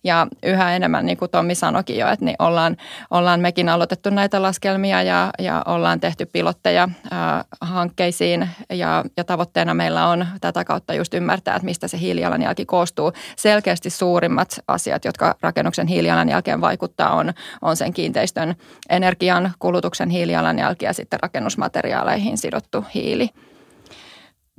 Ja 0.04 0.26
yhä 0.42 0.76
enemmän, 0.76 1.06
niin 1.06 1.16
kuin 1.16 1.30
Tommi 1.30 1.54
sanoikin 1.54 1.98
jo, 1.98 2.08
että 2.08 2.24
niin 2.24 2.36
ollaan, 2.38 2.76
ollaan 3.10 3.40
mekin 3.40 3.68
aloitettu 3.68 4.10
näitä 4.10 4.42
laskelmia 4.42 5.02
ja, 5.02 5.30
ja 5.38 5.62
ollaan 5.66 6.00
tehty 6.00 6.26
pilotteja 6.26 6.88
ää, 7.10 7.44
hankkeisiin 7.60 8.48
ja, 8.72 9.04
ja 9.16 9.24
tavoitteena 9.24 9.74
meillä 9.74 10.06
on 10.06 10.26
tätä 10.40 10.64
kautta 10.64 10.94
just 10.94 11.14
ymmärtää, 11.14 11.56
että 11.56 11.66
mistä 11.66 11.88
se 11.88 11.98
hiilijalanjälki 11.98 12.64
koostuu. 12.64 13.12
Selkeästi 13.36 13.90
suurimmat 13.90 14.51
asiat, 14.68 15.04
jotka 15.04 15.34
rakennuksen 15.40 15.86
hiilijalanjälkeen 15.86 16.60
vaikuttaa, 16.60 17.14
on, 17.14 17.32
on 17.62 17.76
sen 17.76 17.92
kiinteistön 17.92 18.54
energian 18.88 19.52
kulutuksen 19.58 20.10
hiilijalanjälki 20.10 20.84
ja 20.84 20.92
sitten 20.92 21.20
rakennusmateriaaleihin 21.22 22.38
sidottu 22.38 22.84
hiili 22.94 23.28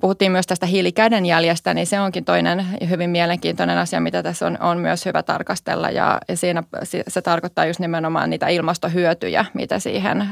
puhuttiin 0.04 0.32
myös 0.32 0.48
tästä 0.48 0.66
hiilikädenjäljestä, 0.66 1.74
niin 1.74 1.88
se 1.88 2.00
onkin 2.00 2.26
toinen 2.26 2.66
hyvin 2.90 3.10
mielenkiintoinen 3.10 3.78
asia, 3.78 4.02
mitä 4.02 4.24
tässä 4.24 4.48
on, 4.48 4.58
on 4.62 4.78
myös 4.78 5.06
hyvä 5.06 5.24
tarkastella. 5.24 5.90
Ja, 5.90 6.20
siinä 6.34 6.64
se 7.08 7.22
tarkoittaa 7.22 7.66
just 7.66 7.80
nimenomaan 7.80 8.30
niitä 8.30 8.48
ilmastohyötyjä, 8.48 9.46
mitä 9.54 9.80
siihen, 9.80 10.30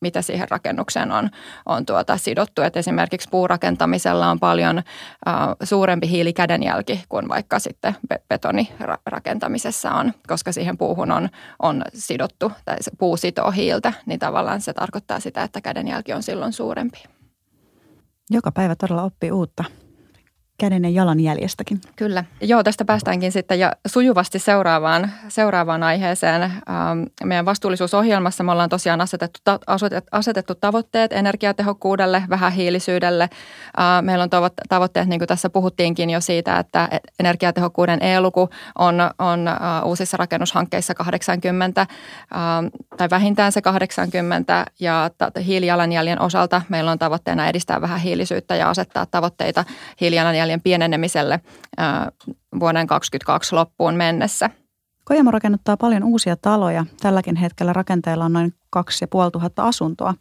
mitä 0.00 0.22
siihen 0.22 0.48
rakennukseen 0.50 1.12
on, 1.12 1.30
on 1.66 1.86
tuota 1.86 2.16
sidottu. 2.16 2.62
Et 2.62 2.76
esimerkiksi 2.76 3.28
puurakentamisella 3.30 4.30
on 4.30 4.40
paljon 4.40 4.82
suurempi 5.62 6.08
hiilikädenjälki 6.08 7.04
kuin 7.08 7.28
vaikka 7.28 7.58
sitten 7.58 7.96
betonirakentamisessa 8.28 9.90
on, 9.90 10.12
koska 10.26 10.52
siihen 10.52 10.78
puuhun 10.78 11.12
on, 11.12 11.28
on 11.58 11.84
sidottu 11.94 12.52
tai 12.64 12.76
se 12.80 12.90
puu 12.98 13.16
sitoo 13.16 13.50
hiiltä, 13.50 13.92
niin 14.06 14.18
tavallaan 14.18 14.60
se 14.60 14.72
tarkoittaa 14.72 15.20
sitä, 15.20 15.42
että 15.42 15.60
kädenjälki 15.60 16.12
on 16.12 16.22
silloin 16.22 16.52
suurempi. 16.52 17.02
Joka 18.32 18.52
päivä 18.52 18.76
todella 18.76 19.02
oppii 19.02 19.30
uutta 19.30 19.64
käden 20.58 20.84
ja 20.84 20.90
jalan 20.90 21.20
jäljestäkin. 21.20 21.80
Kyllä. 21.96 22.24
Joo, 22.40 22.62
tästä 22.62 22.84
päästäänkin 22.84 23.32
sitten 23.32 23.58
ja 23.58 23.72
sujuvasti 23.86 24.38
seuraavaan, 24.38 25.10
seuraavaan 25.28 25.82
aiheeseen. 25.82 26.42
Ähm, 26.42 26.52
meidän 27.24 27.44
vastuullisuusohjelmassa 27.44 28.44
me 28.44 28.52
ollaan 28.52 28.68
tosiaan 28.68 29.00
asetettu, 29.00 29.40
asetettu 30.12 30.54
tavoitteet 30.54 31.12
energiatehokkuudelle, 31.12 32.22
vähähiilisyydelle. 32.30 33.22
Äh, 33.22 34.02
meillä 34.02 34.22
on 34.22 34.30
tavoitteet, 34.68 35.08
niin 35.08 35.20
kuin 35.20 35.28
tässä 35.28 35.50
puhuttiinkin 35.50 36.10
jo 36.10 36.20
siitä, 36.20 36.58
että 36.58 36.88
energiatehokkuuden 37.20 38.02
E-luku 38.02 38.48
on, 38.78 38.94
on 39.18 39.48
äh, 39.48 39.56
uusissa 39.84 40.16
rakennushankkeissa 40.16 40.94
80 40.94 41.80
ähm, 41.80 41.90
tai 42.96 43.10
vähintään 43.10 43.52
se 43.52 43.62
80 43.62 44.66
ja 44.80 45.10
hiilijalanjäljen 45.46 46.20
osalta 46.20 46.62
meillä 46.68 46.90
on 46.90 46.98
tavoitteena 46.98 47.48
edistää 47.48 47.80
vähähiilisyyttä 47.80 48.56
ja 48.56 48.70
asettaa 48.70 49.06
tavoitteita 49.06 49.64
hiilijalanjäljen 50.00 50.41
hiilijalanjäljen 50.42 50.62
pienenemiselle 50.62 51.40
vuoden 52.60 52.86
2022 52.86 53.54
loppuun 53.54 53.94
mennessä. 53.94 54.50
Kojamo 55.04 55.30
rakennuttaa 55.30 55.76
paljon 55.76 56.04
uusia 56.04 56.36
taloja. 56.36 56.86
Tälläkin 57.00 57.36
hetkellä 57.36 57.72
rakenteella 57.72 58.24
on 58.24 58.32
noin 58.32 58.54
2500 58.70 59.66
asuntoa. 59.66 60.14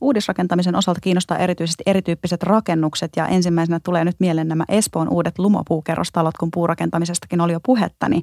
Uudisrakentamisen 0.00 0.76
osalta 0.76 1.00
kiinnostaa 1.00 1.38
erityisesti 1.38 1.82
erityyppiset 1.86 2.42
rakennukset 2.42 3.12
ja 3.16 3.26
ensimmäisenä 3.26 3.80
tulee 3.80 4.04
nyt 4.04 4.16
mieleen 4.20 4.48
nämä 4.48 4.64
Espoon 4.68 5.08
uudet 5.08 5.38
lumopuukerrostalot, 5.38 6.36
kun 6.38 6.50
puurakentamisestakin 6.50 7.40
oli 7.40 7.52
jo 7.52 7.60
puhetta. 7.60 8.08
Niin 8.08 8.22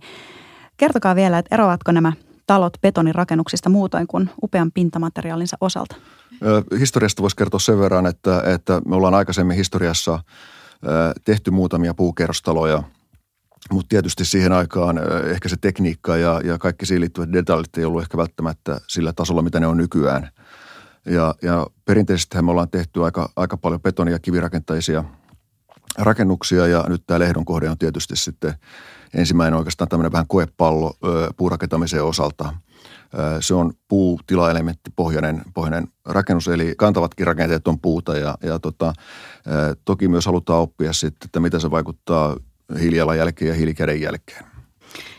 kertokaa 0.77 1.15
vielä, 1.15 1.37
että 1.37 1.55
eroavatko 1.55 1.91
nämä 1.91 2.13
talot 2.47 2.73
betonirakennuksista 2.81 3.69
muutoin 3.69 4.07
kuin 4.07 4.29
upean 4.43 4.71
pintamateriaalinsa 4.71 5.57
osalta? 5.61 5.95
Historiasta 6.79 7.21
voisi 7.21 7.35
kertoa 7.35 7.59
sen 7.59 7.79
verran, 7.79 8.05
että, 8.05 8.43
että 8.45 8.81
me 8.85 8.95
ollaan 8.95 9.13
aikaisemmin 9.13 9.57
historiassa– 9.57 10.19
tehty 11.25 11.51
muutamia 11.51 11.93
puukerrostaloja, 11.93 12.83
mutta 13.71 13.89
tietysti 13.89 14.25
siihen 14.25 14.51
aikaan 14.51 14.99
ehkä 15.31 15.49
se 15.49 15.55
tekniikka 15.61 16.17
ja, 16.17 16.41
ja 16.43 16.57
kaikki 16.57 16.85
siihen 16.85 17.01
liittyvät 17.01 17.33
detailit 17.33 17.77
ei 17.77 17.85
ollut 17.85 18.01
ehkä 18.01 18.17
välttämättä 18.17 18.81
sillä 18.87 19.13
tasolla, 19.13 19.41
mitä 19.41 19.59
ne 19.59 19.67
on 19.67 19.77
nykyään. 19.77 20.29
Ja, 21.05 21.35
ja 21.41 21.67
perinteisesti 21.85 22.41
me 22.41 22.51
ollaan 22.51 22.69
tehty 22.69 23.03
aika, 23.03 23.29
aika 23.35 23.57
paljon 23.57 23.81
betoni- 23.81 24.11
ja 24.11 24.19
kivirakentaisia 24.19 25.03
rakennuksia 25.97 26.67
ja 26.67 26.85
nyt 26.87 27.03
tämä 27.07 27.19
Lehdon 27.19 27.45
kohde 27.45 27.69
on 27.69 27.77
tietysti 27.77 28.15
sitten 28.15 28.53
ensimmäinen 29.13 29.57
oikeastaan 29.57 29.87
tämmöinen 29.87 30.11
vähän 30.11 30.27
koepallo 30.27 30.93
puurakentamisen 31.37 32.03
osalta– 32.03 32.53
se 33.39 33.53
on 33.53 33.73
puutilaelementti 33.87 34.91
pohjainen, 34.95 35.41
pohjainen 35.53 35.87
rakennus, 36.05 36.47
eli 36.47 36.73
kantavatkin 36.77 37.27
rakenteet 37.27 37.67
on 37.67 37.79
puuta 37.79 38.17
ja, 38.17 38.37
ja 38.43 38.59
tota, 38.59 38.93
toki 39.85 40.07
myös 40.07 40.25
halutaan 40.25 40.61
oppia 40.61 40.93
sitten, 40.93 41.27
että 41.27 41.39
mitä 41.39 41.59
se 41.59 41.71
vaikuttaa 41.71 42.35
hiilijalanjälkeen 42.79 43.49
ja 43.49 43.55
hiilikäden 43.55 44.01
jälkeen. 44.01 44.45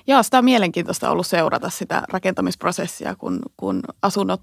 Joo, 0.07 0.23
sitä 0.23 0.38
on 0.38 0.45
mielenkiintoista 0.45 1.11
ollut 1.11 1.26
seurata 1.26 1.71
sitä 1.71 2.02
rakentamisprosessia, 2.09 3.14
kun, 3.14 3.40
kun 3.57 3.83
asunnot 4.02 4.40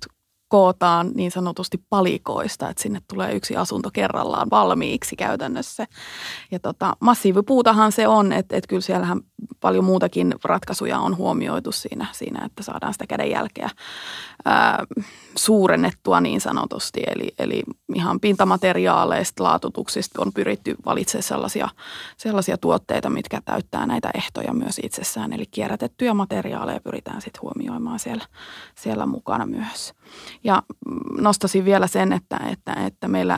kootaan 0.47 1.11
niin 1.15 1.31
sanotusti 1.31 1.83
palikoista, 1.89 2.69
että 2.69 2.83
sinne 2.83 3.01
tulee 3.07 3.33
yksi 3.33 3.55
asunto 3.55 3.89
kerrallaan 3.93 4.47
valmiiksi 4.51 5.15
käytännössä. 5.15 5.87
Ja 6.51 6.59
tota, 6.59 6.93
massiivipuutahan 6.99 7.91
se 7.91 8.07
on, 8.07 8.33
että, 8.33 8.57
että 8.57 8.67
kyllä 8.67 8.81
siellähän 8.81 9.21
paljon 9.61 9.83
muutakin 9.83 10.35
ratkaisuja 10.43 10.99
on 10.99 11.17
huomioitu 11.17 11.71
siinä, 11.71 12.07
siinä 12.11 12.45
että 12.45 12.63
saadaan 12.63 12.93
sitä 12.93 13.07
kädenjälkeä 13.07 13.69
ää, 14.45 14.83
suurennettua 15.35 16.21
niin 16.21 16.41
sanotusti. 16.41 17.03
Eli, 17.07 17.33
eli 17.39 17.63
ihan 17.95 18.19
pintamateriaaleista, 18.19 19.43
laatutuksista 19.43 20.21
on 20.21 20.33
pyritty 20.33 20.75
valitsemaan 20.85 21.23
sellaisia, 21.23 21.69
sellaisia 22.17 22.57
tuotteita, 22.57 23.09
mitkä 23.09 23.41
täyttää 23.45 23.85
näitä 23.85 24.09
ehtoja 24.13 24.53
myös 24.53 24.79
itsessään. 24.83 25.33
Eli 25.33 25.45
kierrätettyjä 25.45 26.13
materiaaleja 26.13 26.79
pyritään 26.79 27.21
sitten 27.21 27.41
huomioimaan 27.41 27.99
siellä, 27.99 28.25
siellä 28.75 29.05
mukana 29.05 29.45
myös. 29.45 29.93
Ja 30.43 30.63
nostasin 31.21 31.65
vielä 31.65 31.87
sen, 31.87 32.13
että, 32.13 32.37
että, 32.51 32.73
että 32.73 33.07
meillä 33.07 33.37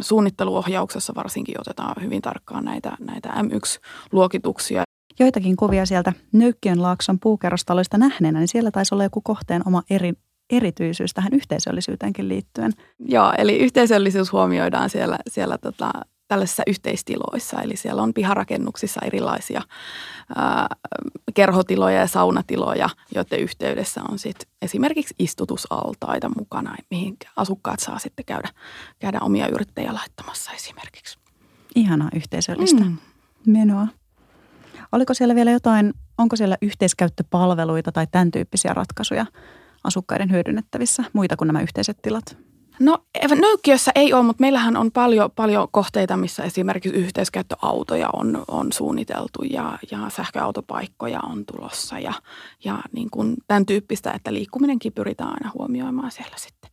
suunnitteluohjauksessa 0.00 1.12
varsinkin 1.14 1.60
otetaan 1.60 2.02
hyvin 2.02 2.22
tarkkaan 2.22 2.64
näitä, 2.64 2.96
näitä 3.00 3.28
M1-luokituksia. 3.28 4.82
Joitakin 5.18 5.56
kuvia 5.56 5.86
sieltä 5.86 6.12
Nöykkiön 6.32 6.82
laakson 6.82 7.18
puukerrostaloista 7.20 7.98
nähneenä, 7.98 8.38
niin 8.38 8.48
siellä 8.48 8.70
taisi 8.70 8.94
olla 8.94 9.04
joku 9.04 9.20
kohteen 9.20 9.62
oma 9.66 9.82
eri, 9.90 10.12
erityisyys 10.50 11.14
tähän 11.14 11.32
yhteisöllisyyteenkin 11.32 12.28
liittyen. 12.28 12.72
Joo, 12.98 13.32
eli 13.38 13.58
yhteisöllisyys 13.58 14.32
huomioidaan 14.32 14.90
siellä, 14.90 15.18
siellä 15.28 15.58
tota, 15.58 15.90
tällaisissa 16.32 16.62
yhteistiloissa. 16.66 17.62
Eli 17.62 17.76
siellä 17.76 18.02
on 18.02 18.14
piharakennuksissa 18.14 19.00
erilaisia 19.04 19.62
ää, 20.36 20.66
kerhotiloja 21.34 21.98
ja 21.98 22.06
saunatiloja, 22.06 22.88
joiden 23.14 23.40
yhteydessä 23.40 24.00
on 24.10 24.18
sit 24.18 24.48
esimerkiksi 24.62 25.14
istutusaltaita 25.18 26.30
mukana, 26.38 26.76
mihin 26.90 27.16
asukkaat 27.36 27.80
saa 27.80 27.98
sitten 27.98 28.24
käydä, 28.24 28.48
käydä 28.98 29.18
omia 29.20 29.48
yrttejä 29.48 29.94
laittamassa 29.94 30.52
esimerkiksi. 30.52 31.18
Ihanaa 31.74 32.08
yhteisöllistä 32.16 32.84
mm. 32.84 32.96
menoa. 33.46 33.86
Oliko 34.92 35.14
siellä 35.14 35.34
vielä 35.34 35.50
jotain, 35.50 35.92
onko 36.18 36.36
siellä 36.36 36.56
yhteiskäyttöpalveluita 36.62 37.92
tai 37.92 38.06
tämän 38.10 38.30
tyyppisiä 38.30 38.74
ratkaisuja 38.74 39.26
asukkaiden 39.84 40.30
hyödynnettävissä, 40.30 41.04
muita 41.12 41.36
kuin 41.36 41.46
nämä 41.46 41.60
yhteiset 41.60 42.02
tilat? 42.02 42.36
No 42.82 42.98
Nöykkiössä 43.40 43.92
ei 43.94 44.12
ole, 44.12 44.22
mutta 44.22 44.40
meillähän 44.40 44.76
on 44.76 44.92
paljon, 44.92 45.30
paljon 45.30 45.68
kohteita, 45.70 46.16
missä 46.16 46.42
esimerkiksi 46.42 46.98
yhteiskäyttöautoja 46.98 48.08
on, 48.12 48.44
on 48.48 48.72
suunniteltu 48.72 49.42
ja, 49.50 49.78
ja 49.90 49.98
sähköautopaikkoja 50.08 51.20
on 51.20 51.44
tulossa 51.46 51.98
ja, 51.98 52.12
ja 52.64 52.78
niin 52.92 53.10
kuin 53.10 53.36
tämän 53.46 53.66
tyyppistä, 53.66 54.10
että 54.10 54.32
liikkuminenkin 54.32 54.92
pyritään 54.92 55.30
aina 55.30 55.50
huomioimaan 55.58 56.10
siellä 56.10 56.36
sitten. 56.36 56.70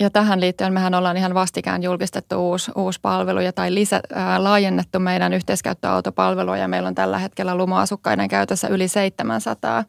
Ja 0.00 0.10
tähän 0.10 0.40
liittyen 0.40 0.72
mehän 0.72 0.94
ollaan 0.94 1.16
ihan 1.16 1.34
vastikään 1.34 1.82
julkistettu 1.82 2.50
uusi, 2.50 2.70
uusi 2.76 3.00
palvelu 3.02 3.40
ja 3.40 3.52
tai 3.52 3.74
lisä, 3.74 4.00
ää, 4.14 4.44
laajennettu 4.44 4.98
meidän 4.98 5.32
yhteiskäyttöautopalvelua 5.32 6.56
ja 6.56 6.68
meillä 6.68 6.88
on 6.88 6.94
tällä 6.94 7.18
hetkellä 7.18 7.54
lumoasukkaiden 7.54 8.28
käytössä 8.28 8.68
yli 8.68 8.88
700 8.88 9.84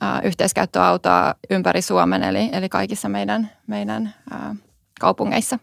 ää, 0.00 0.20
yhteiskäyttöautoa 0.20 1.34
ympäri 1.50 1.82
Suomen 1.82 2.22
eli, 2.22 2.48
eli 2.52 2.68
kaikissa 2.68 3.08
meidän, 3.08 3.50
meidän 3.66 4.14
ää, 4.30 4.56
kaupungeissa. 4.98 5.58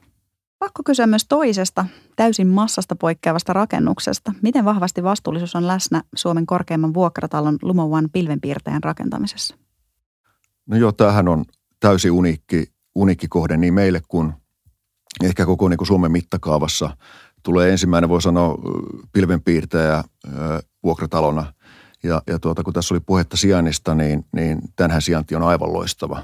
Pakko 0.59 0.83
kysyä 0.85 1.07
myös 1.07 1.25
toisesta, 1.25 1.85
täysin 2.15 2.47
massasta 2.47 2.95
poikkeavasta 2.95 3.53
rakennuksesta. 3.53 4.33
Miten 4.41 4.65
vahvasti 4.65 5.03
vastuullisuus 5.03 5.55
on 5.55 5.67
läsnä 5.67 6.01
Suomen 6.15 6.45
korkeimman 6.45 6.93
vuokratalon 6.93 7.57
Lumo 7.61 7.83
One 7.91 8.07
pilvenpiirtäjän 8.13 8.83
rakentamisessa? 8.83 9.55
No 10.65 10.77
joo, 10.77 10.91
tämähän 10.91 11.27
on 11.27 11.45
täysin 11.79 12.11
uniikki, 12.11 12.71
uniikki 12.95 13.27
kohde 13.27 13.57
niin 13.57 13.73
meille 13.73 14.01
kuin 14.07 14.33
ehkä 15.23 15.45
koko 15.45 15.69
niin 15.69 15.77
kuin 15.77 15.87
Suomen 15.87 16.11
mittakaavassa. 16.11 16.97
Tulee 17.43 17.71
ensimmäinen, 17.71 18.09
voi 18.09 18.21
sanoa, 18.21 18.57
pilvenpiirtäjä 19.11 20.03
vuokratalona 20.83 21.53
Ja, 22.03 22.21
ja 22.27 22.39
tuota, 22.39 22.63
kun 22.63 22.73
tässä 22.73 22.93
oli 22.93 22.99
puhetta 22.99 23.37
sijainnista, 23.37 23.95
niin, 23.95 24.25
niin 24.31 24.59
tämänhän 24.75 25.01
sijainti 25.01 25.35
on 25.35 25.43
aivan 25.43 25.73
loistava, 25.73 26.23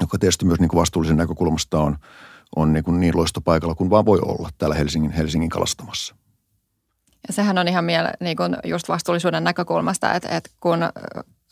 joka 0.00 0.18
tietysti 0.18 0.44
myös 0.44 0.60
niin 0.60 0.68
kuin 0.68 0.80
vastuullisen 0.80 1.16
näkökulmasta 1.16 1.80
on, 1.80 1.96
on 2.56 2.72
niin, 2.72 2.84
kuin 2.84 3.00
niin 3.00 3.16
loistopaikalla 3.16 3.74
kuin 3.74 3.90
vaan 3.90 4.04
voi 4.04 4.18
olla 4.22 4.48
täällä 4.58 4.76
Helsingin, 4.76 5.10
Helsingin 5.10 5.50
kalastamassa. 5.50 6.14
Ja 7.28 7.32
sehän 7.32 7.58
on 7.58 7.68
ihan 7.68 7.84
miele, 7.84 8.12
niin 8.20 8.36
kuin 8.36 8.56
just 8.64 8.88
vastuullisuuden 8.88 9.44
näkökulmasta, 9.44 10.14
että, 10.14 10.28
että 10.28 10.50
kun 10.60 10.78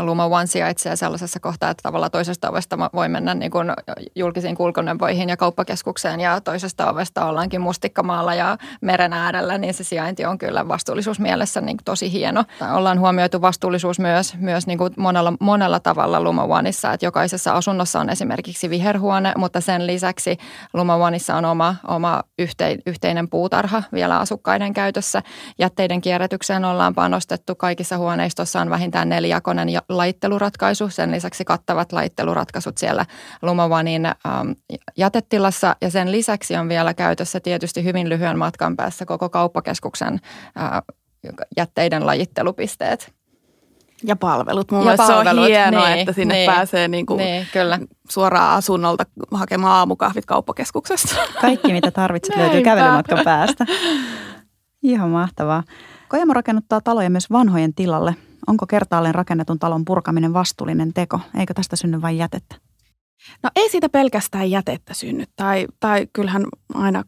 Luma 0.03 0.27
One 0.27 0.47
sijaitsee 0.47 0.97
sellaisessa 0.97 1.41
kohtaa, 1.41 1.71
että 1.71 1.83
tavallaan 1.83 2.11
toisesta 2.11 2.51
ovesta 2.51 2.79
voi 2.95 3.09
mennä 3.09 3.35
niin 3.35 3.51
kuin 3.51 3.73
julkisiin 4.15 4.55
kulkuneuvoihin 4.57 5.29
ja 5.29 5.37
kauppakeskukseen 5.37 6.21
ja 6.21 6.41
toisesta 6.41 6.91
ovesta 6.91 7.27
ollaankin 7.27 7.61
Mustikkamaalla 7.61 8.35
ja 8.35 8.59
meren 8.81 9.13
äärellä, 9.13 9.59
niin 9.59 9.75
se 9.75 9.85
sijainti 9.85 10.25
on 10.25 10.39
kyllä 10.39 10.69
vastuullisuusmielessä 10.69 11.61
niin 11.61 11.77
tosi 11.85 12.13
hieno. 12.13 12.45
Ollaan 12.75 13.01
huomioitu 13.01 13.43
vastuullisuus 13.43 13.99
myös, 13.99 14.37
myös 14.37 14.67
niin 14.67 14.79
kuin 14.79 14.93
monella, 14.97 15.33
monella 15.41 15.81
tavalla 15.81 16.21
Luma 16.21 16.45
Oneissa, 16.45 16.93
että 16.93 17.07
jokaisessa 17.07 17.53
asunnossa 17.53 18.01
on 18.01 18.11
esimerkiksi 18.11 18.71
viherhuone, 18.71 19.33
mutta 19.37 19.61
sen 19.61 19.87
lisäksi 19.87 20.39
Luma 20.75 20.95
Oneissa 20.95 21.37
on 21.37 21.45
oma, 21.45 21.75
oma 21.89 22.23
yhteinen 22.87 23.29
puutarha 23.29 23.83
vielä 23.93 24.19
asukkaiden 24.19 24.73
käytössä. 24.73 25.23
Jätteiden 25.59 26.01
kierrätykseen 26.01 26.65
ollaan 26.65 26.95
panostettu. 26.95 27.55
Kaikissa 27.55 27.99
huoneistossa 27.99 28.61
on 28.61 28.71
vähintään 28.71 29.09
nelijakoinen 29.09 29.69
laitteluratkaisu. 29.89 30.89
Sen 30.89 31.11
lisäksi 31.11 31.45
kattavat 31.45 31.93
laitteluratkaisut 31.93 32.79
siellä 32.79 33.07
Lumovanin 33.43 34.07
ähm, 34.07 34.17
jätetilassa 34.97 35.77
ja 35.81 35.91
sen 35.91 36.13
lisäksi 36.13 36.57
on 36.57 36.69
vielä 36.69 36.95
käytössä 36.95 37.41
tietysti 37.41 37.85
hyvin 37.85 38.09
lyhyen 38.09 38.39
matkan 38.39 38.77
päässä 38.77 39.07
koko 39.07 39.29
kauppakeskuksen 39.29 40.21
äh, 40.61 40.83
jätteiden 41.57 42.07
lajittelupisteet. 42.07 43.13
Ja 44.05 44.17
palvelut. 44.17 44.71
Mun 44.71 44.87
ja 44.87 44.97
palvelut, 44.97 45.45
se 45.45 45.47
on 45.47 45.47
hienoa, 45.47 45.89
niin, 45.89 45.99
että 45.99 46.13
sinne 46.13 46.35
niin, 46.35 46.51
pääsee 46.51 46.89
niin 46.89 47.07
kuin 47.07 47.19
niin, 47.19 47.47
kyllä. 47.53 47.79
suoraan 48.09 48.57
asunnolta 48.57 49.05
hakemaan 49.31 49.77
aamukahvit 49.77 50.27
kauppakeskuksesta. 50.27 51.15
Kaikki, 51.41 51.73
mitä 51.73 51.91
tarvitset, 51.91 52.37
löytyy 52.37 52.63
kävelymatkan 52.63 53.21
päästä. 53.25 53.67
Ihan 54.83 55.11
mahtavaa. 55.11 55.63
Kojamo 56.09 56.33
rakennuttaa 56.33 56.81
taloja 56.81 57.11
myös 57.11 57.31
vanhojen 57.31 57.75
tilalle. 57.75 58.15
Onko 58.49 58.67
kertaalleen 58.67 59.15
rakennetun 59.15 59.59
talon 59.59 59.85
purkaminen 59.85 60.33
vastuullinen 60.33 60.93
teko? 60.95 61.21
Eikö 61.39 61.55
tästä 61.55 61.77
synny 61.77 62.03
vain 62.03 62.19
jätettä? 62.19 62.57
No 63.43 63.51
ei 63.57 63.71
siitä 63.71 63.89
pelkästään 63.89 64.51
jätettä 64.51 64.95
synny. 64.95 65.25
Tai, 65.37 65.67
tai 65.81 66.07
kyllähän 66.13 66.47
aina 66.75 67.05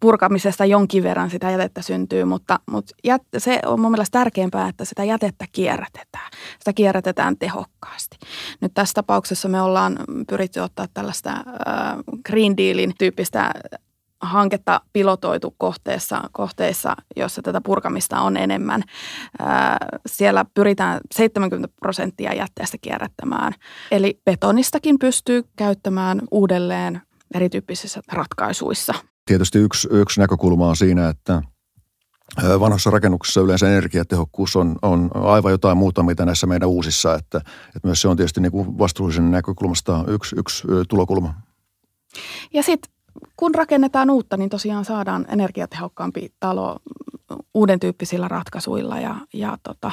purkamisesta 0.00 0.64
jonkin 0.64 1.02
verran 1.02 1.30
sitä 1.30 1.50
jätettä 1.50 1.82
syntyy, 1.82 2.24
mutta, 2.24 2.60
mutta 2.70 2.94
jät, 3.04 3.22
se 3.38 3.60
on 3.66 3.80
mun 3.80 3.90
mielestä 3.90 4.18
tärkeämpää, 4.18 4.68
että 4.68 4.84
sitä 4.84 5.04
jätettä 5.04 5.44
kierrätetään. 5.52 6.30
Sitä 6.58 6.72
kierrätetään 6.72 7.36
tehokkaasti. 7.38 8.16
Nyt 8.60 8.74
tässä 8.74 8.94
tapauksessa 8.94 9.48
me 9.48 9.62
ollaan 9.62 9.98
pyritty 10.28 10.60
ottaa 10.60 10.86
tällaista 10.94 11.30
äh, 11.30 11.44
Green 12.26 12.56
Dealin 12.56 12.92
tyyppistä 12.98 13.52
hanketta 14.24 14.80
pilotoitu 14.92 15.54
kohteessa, 15.58 16.20
kohteissa, 16.32 16.96
jossa 17.16 17.42
tätä 17.42 17.60
purkamista 17.60 18.20
on 18.20 18.36
enemmän. 18.36 18.82
Siellä 20.06 20.44
pyritään 20.54 21.00
70 21.14 21.68
prosenttia 21.80 22.34
jätteestä 22.34 22.78
kierrättämään. 22.82 23.52
Eli 23.90 24.20
betonistakin 24.24 24.98
pystyy 24.98 25.42
käyttämään 25.56 26.20
uudelleen 26.30 27.02
erityyppisissä 27.34 28.00
ratkaisuissa. 28.12 28.94
Tietysti 29.26 29.58
yksi, 29.58 29.88
yksi 29.90 30.20
näkökulma 30.20 30.68
on 30.68 30.76
siinä, 30.76 31.08
että 31.08 31.42
vanhoissa 32.60 32.90
rakennuksissa 32.90 33.40
yleensä 33.40 33.68
energiatehokkuus 33.68 34.56
on, 34.56 34.76
on 34.82 35.10
aivan 35.14 35.52
jotain 35.52 35.76
muuta, 35.76 36.02
mitä 36.02 36.24
näissä 36.24 36.46
meidän 36.46 36.68
uusissa. 36.68 37.14
Että, 37.14 37.38
että 37.76 37.88
myös 37.88 38.02
se 38.02 38.08
on 38.08 38.16
tietysti 38.16 38.40
niin 38.40 38.52
kuin 38.52 38.78
vastuullisen 38.78 39.30
näkökulmasta 39.30 40.04
yksi, 40.08 40.36
yksi 40.38 40.66
tulokulma. 40.88 41.34
Ja 42.52 42.62
sitten 42.62 42.93
kun 43.36 43.54
rakennetaan 43.54 44.10
uutta, 44.10 44.36
niin 44.36 44.50
tosiaan 44.50 44.84
saadaan 44.84 45.26
energiatehokkaampi 45.28 46.32
talo 46.40 46.76
uuden 47.54 47.80
tyyppisillä 47.80 48.28
ratkaisuilla 48.28 49.00
ja, 49.00 49.16
ja 49.32 49.58
tota, 49.62 49.90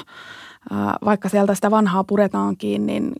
vaikka 1.05 1.29
sieltä 1.29 1.55
sitä 1.55 1.71
vanhaa 1.71 2.03
puretaankin, 2.03 2.85
niin 2.85 3.11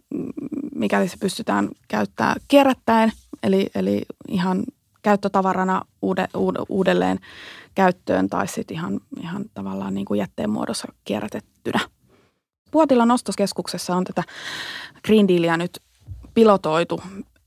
mikäli 0.76 1.08
se 1.08 1.18
pystytään 1.18 1.70
käyttämään 1.88 2.36
kierrättäen, 2.48 3.12
eli, 3.44 3.70
eli 3.76 4.02
ihan 4.28 4.64
käyttötavarana 5.02 5.82
uude, 6.02 6.28
uudelleen 6.70 7.20
käyttöön 7.76 8.30
tai 8.30 8.48
sitten 8.48 8.78
ihan, 8.78 9.00
ihan 9.20 9.46
tavallaan 9.54 9.94
niin 9.94 10.06
kuin 10.06 10.18
jätteen 10.18 10.50
muodossa 10.50 10.88
kierrätettynä. 11.06 11.80
Puotilan 12.72 13.12
ostoskeskuksessa 13.12 13.96
on 13.96 14.04
tätä 14.04 14.24
Green 15.06 15.28
Dealia 15.28 15.58
nyt 15.58 15.80
pilotoitu 16.34 17.02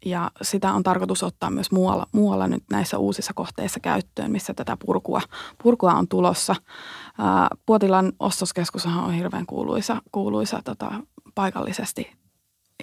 ja 0.04 0.30
sitä 0.42 0.72
on 0.72 0.82
tarkoitus 0.82 1.22
ottaa 1.22 1.50
myös 1.50 1.72
muualla, 1.72 2.06
muualla 2.12 2.48
nyt 2.48 2.64
näissä 2.70 2.98
uusissa 2.98 3.32
kohteissa 3.34 3.80
käyttöön, 3.80 4.30
missä 4.30 4.54
tätä 4.54 4.76
purkua, 4.86 5.20
purkua 5.62 5.94
on 5.94 6.08
tulossa. 6.08 6.56
Ää, 7.18 7.48
Puotilan 7.66 8.12
ostoskeskus 8.20 8.86
on 8.86 9.12
hirveän 9.12 9.46
kuuluisa, 9.46 10.02
kuuluisa 10.12 10.60
tota, 10.64 10.92
paikallisesti. 11.34 12.12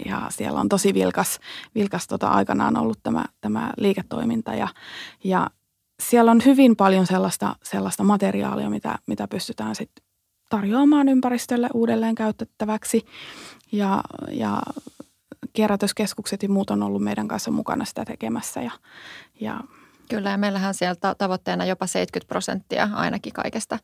Ja 0.05 0.21
siellä 0.29 0.59
on 0.59 0.69
tosi 0.69 0.93
vilkas, 0.93 1.39
vilkas 1.75 2.07
tota, 2.07 2.27
aikanaan 2.27 2.77
ollut 2.77 2.99
tämä, 3.03 3.25
tämä 3.41 3.71
liiketoiminta. 3.77 4.53
Ja, 4.53 4.67
ja 5.23 5.49
siellä 5.99 6.31
on 6.31 6.41
hyvin 6.45 6.75
paljon 6.75 7.07
sellaista, 7.07 7.55
sellaista 7.63 8.03
materiaalia, 8.03 8.69
mitä, 8.69 8.99
mitä 9.07 9.27
pystytään 9.27 9.75
sitten 9.75 10.03
tarjoamaan 10.49 11.09
ympäristölle 11.09 11.69
uudelleen 11.73 12.15
käytettäväksi. 12.15 13.05
Ja, 13.71 14.03
ja 14.31 14.61
kierrätyskeskukset 15.53 16.43
ja 16.43 16.49
muut 16.49 16.69
on 16.69 16.83
ollut 16.83 17.03
meidän 17.03 17.27
kanssa 17.27 17.51
mukana 17.51 17.85
sitä 17.85 18.05
tekemässä. 18.05 18.61
Ja, 18.61 18.71
ja 19.39 19.59
Kyllä, 20.09 20.29
ja 20.29 20.37
meillähän 20.37 20.73
sieltä 20.73 21.15
tavoitteena 21.17 21.65
jopa 21.65 21.87
70 21.87 22.27
prosenttia 22.27 22.89
ainakin 22.93 23.33
kaikesta 23.33 23.79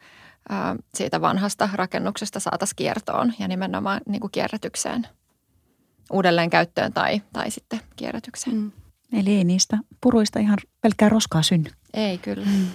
ää, 0.50 0.76
siitä 0.96 1.22
vanhasta 1.22 1.70
rakennuksesta 1.74 2.40
saataisiin 2.40 2.76
kiertoon 2.76 3.34
ja 3.40 3.48
nimenomaan 3.48 4.02
niin 4.08 4.22
kuin 4.22 4.32
kierrätykseen, 4.32 5.08
uudelleen 6.12 6.50
käyttöön 6.50 6.94
tai, 6.94 7.22
tai 7.34 7.52
sitten 7.52 7.80
kierrätykseen. 7.96 8.56
Mm. 8.56 8.72
Eli 9.14 9.36
ei 9.36 9.44
niistä 9.44 9.78
puruista 10.02 10.40
ihan 10.40 10.58
pelkkää 10.82 11.10
roskaa 11.10 11.42
synny. 11.42 11.70
Ei 11.94 12.18
kyllä. 12.18 12.46
Mm. 12.46 12.68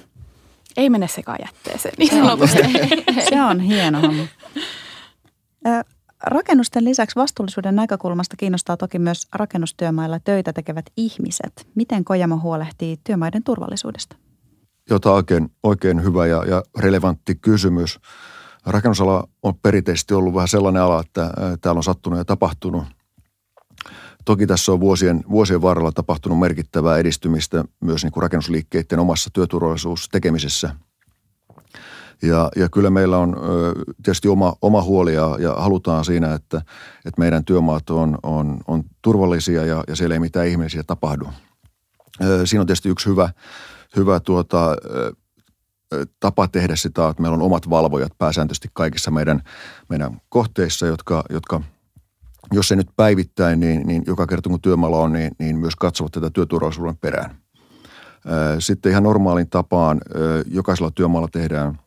Ei 0.77 0.91
mene 0.91 1.09
sekaan 1.09 1.39
jätteeseen 1.43 1.95
niin 1.99 2.11
sanotusti. 2.11 2.59
Se 3.29 3.43
on 3.43 3.61
hieno 3.61 4.01
homma. 4.01 4.23
Rakennusten 6.27 6.85
lisäksi 6.85 7.17
vastuullisuuden 7.17 7.77
näkökulmasta 7.77 8.37
kiinnostaa 8.37 8.77
toki 8.77 8.99
myös 8.99 9.27
rakennustyömailla 9.33 10.21
töitä 10.21 10.53
tekevät 10.53 10.87
ihmiset. 10.97 11.69
Miten 11.75 12.05
Kojamo 12.05 12.39
huolehtii 12.43 13.01
työmaiden 13.05 13.45
turvallisuudesta? 13.45 14.17
Jota 14.91 15.13
oikein, 15.13 15.53
oikein 15.63 16.05
hyvä 16.05 16.27
ja, 16.27 16.45
ja 16.45 16.63
relevantti 16.79 17.35
kysymys. 17.35 18.01
Rakennusala 18.67 19.29
on 19.43 19.55
perinteisesti 19.55 20.15
ollut 20.15 20.35
vähän 20.35 20.49
sellainen 20.49 20.83
ala, 20.83 21.01
että 21.01 21.31
täällä 21.61 21.79
on 21.79 21.85
sattunut 21.85 22.19
ja 22.19 22.25
tapahtunut. 22.25 22.85
Toki 24.25 24.47
tässä 24.47 24.73
on 24.73 24.81
vuosien, 24.81 25.25
vuosien 25.31 25.63
varrella 25.63 25.93
tapahtunut 25.93 26.39
merkittävää 26.39 26.99
edistymistä 26.99 27.65
myös 27.81 28.03
niin 28.03 28.13
kuin 28.13 28.23
rakennusliikkeiden 28.23 28.99
omassa 28.99 29.31
työturvallisuustekemisessä– 29.33 30.75
ja, 32.23 32.49
ja 32.57 32.69
kyllä 32.69 32.91
meillä 32.91 33.19
on 33.19 33.37
tietysti 34.03 34.29
oma, 34.29 34.55
oma 34.63 34.83
huoli 34.83 35.15
ja, 35.15 35.37
ja 35.39 35.55
halutaan 35.55 36.05
siinä, 36.05 36.35
että, 36.35 36.57
että 37.05 37.21
meidän 37.21 37.45
työmaat 37.45 37.91
on, 37.91 38.19
on, 38.23 38.61
on 38.69 38.85
turvallisia 39.03 39.67
ja, 39.67 39.85
ja 39.89 39.97
siellä 39.97 40.15
ei 40.15 40.21
mitään 40.21 40.47
ihmisiä 40.47 40.83
tapahdu. 40.83 41.29
Siinä 42.45 42.61
on 42.61 42.67
tietysti 42.67 42.89
yksi 42.89 43.09
hyvä, 43.09 43.31
hyvä 43.97 44.21
tuota, 44.21 44.77
tapa 46.21 46.49
tehdä 46.49 46.77
sitä, 46.77 47.09
että 47.09 47.23
meillä 47.23 47.35
on 47.35 47.43
omat 47.43 47.71
valvojat 47.71 48.13
pääsääntöisesti 48.19 48.69
kaikissa 48.73 49.11
meidän, 49.11 49.43
meidän 49.89 50.21
kohteissa, 50.29 50.87
jotka, 50.87 51.25
jotka 51.31 51.61
jos 52.53 52.71
ei 52.71 52.77
nyt 52.77 52.91
päivittäin, 52.97 53.61
niin, 53.61 53.87
niin 53.87 54.03
joka 54.07 54.27
kerta 54.27 54.51
kun 54.51 54.61
työmaalla 54.61 54.99
on, 54.99 55.13
niin, 55.13 55.33
niin 55.39 55.57
myös 55.57 55.77
katsovat 55.77 56.13
tätä 56.13 56.31
työturvallisuuden 56.31 56.97
perään. 56.97 57.37
Sitten 58.59 58.93
ihan 58.93 59.03
normaalin 59.03 59.51
tapaan 59.51 60.01
jokaisella 60.47 60.91
työmaalla 60.95 61.29
tehdään 61.33 61.79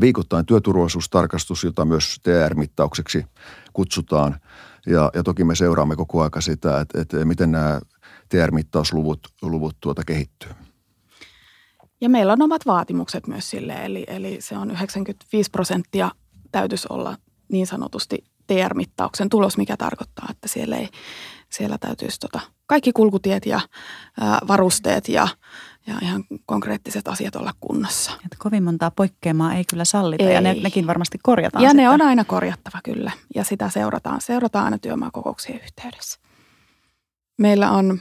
viikoittain 0.00 0.46
työturvallisuustarkastus, 0.46 1.64
jota 1.64 1.84
myös 1.84 2.20
TR-mittaukseksi 2.22 3.24
kutsutaan. 3.72 4.40
Ja, 4.86 5.10
ja 5.14 5.22
toki 5.22 5.44
me 5.44 5.54
seuraamme 5.54 5.96
koko 5.96 6.22
aika 6.22 6.40
sitä, 6.40 6.80
että, 6.80 7.00
että 7.00 7.24
miten 7.24 7.52
nämä 7.52 7.80
TR-mittausluvut 8.28 9.28
luvut 9.42 9.76
tuota 9.80 10.02
kehittyy. 10.06 10.50
Ja 12.00 12.08
meillä 12.08 12.32
on 12.32 12.42
omat 12.42 12.66
vaatimukset 12.66 13.26
myös 13.26 13.50
sille, 13.50 13.84
eli, 13.84 14.04
eli 14.06 14.36
se 14.40 14.56
on 14.56 14.70
95 14.70 15.50
prosenttia 15.50 16.10
täytyisi 16.52 16.86
olla 16.90 17.16
niin 17.52 17.66
sanotusti 17.66 18.24
TR-mittauksen 18.46 19.28
tulos, 19.28 19.56
mikä 19.56 19.76
tarkoittaa, 19.76 20.26
että 20.30 20.48
siellä, 20.48 20.76
ei, 20.76 20.88
siellä 21.50 21.78
täytyisi 21.78 22.20
tota, 22.20 22.40
kaikki 22.66 22.92
kulkutiet 22.92 23.46
ja 23.46 23.60
ää, 24.20 24.38
varusteet 24.48 25.08
ja 25.08 25.28
ja 25.88 25.98
ihan 26.02 26.24
konkreettiset 26.46 27.08
asiat 27.08 27.36
olla 27.36 27.52
kunnossa. 27.60 28.12
Että 28.12 28.36
kovin 28.38 28.62
montaa 28.62 28.90
poikkeamaa 28.90 29.54
ei 29.54 29.64
kyllä 29.70 29.84
sallita 29.84 30.24
Ei. 30.24 30.34
ja 30.34 30.40
ne, 30.40 30.54
nekin 30.62 30.86
varmasti 30.86 31.18
korjataan 31.22 31.62
Ja 31.62 31.70
sitten. 31.70 31.84
ne 31.84 31.90
on 31.90 32.02
aina 32.02 32.24
korjattava 32.24 32.80
kyllä 32.84 33.12
ja 33.34 33.44
sitä 33.44 33.68
seurataan, 33.68 34.20
seurataan 34.20 34.64
aina 34.64 34.78
työmaakokouksien 34.78 35.60
yhteydessä. 35.62 36.20
Meillä 37.38 37.70
on 37.70 38.00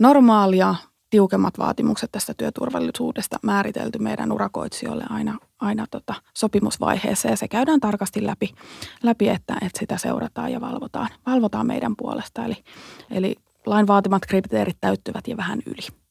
normaalia 0.00 0.74
tiukemmat 1.10 1.58
vaatimukset 1.58 2.12
tästä 2.12 2.34
työturvallisuudesta 2.36 3.38
määritelty 3.42 3.98
meidän 3.98 4.32
urakoitsijoille 4.32 5.04
aina, 5.10 5.38
aina 5.60 5.86
tota 5.90 6.14
sopimusvaiheessa 6.36 7.28
ja 7.28 7.36
se 7.36 7.48
käydään 7.48 7.80
tarkasti 7.80 8.26
läpi, 8.26 8.54
läpi 9.02 9.28
että, 9.28 9.54
että 9.54 9.78
sitä 9.78 9.98
seurataan 9.98 10.52
ja 10.52 10.60
valvotaan, 10.60 11.08
valvotaan 11.26 11.66
meidän 11.66 11.96
puolesta. 11.96 12.44
Eli, 12.44 12.64
eli 13.10 13.36
lain 13.66 13.86
vaatimat 13.86 14.26
kriteerit 14.26 14.76
täyttyvät 14.80 15.28
ja 15.28 15.36
vähän 15.36 15.62
yli. 15.66 16.03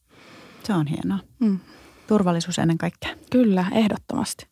Se 0.64 0.72
on 0.72 0.86
hienoa. 0.86 1.18
Mm. 1.38 1.58
Turvallisuus 2.06 2.58
ennen 2.58 2.78
kaikkea. 2.78 3.10
Kyllä, 3.30 3.66
ehdottomasti. 3.72 4.46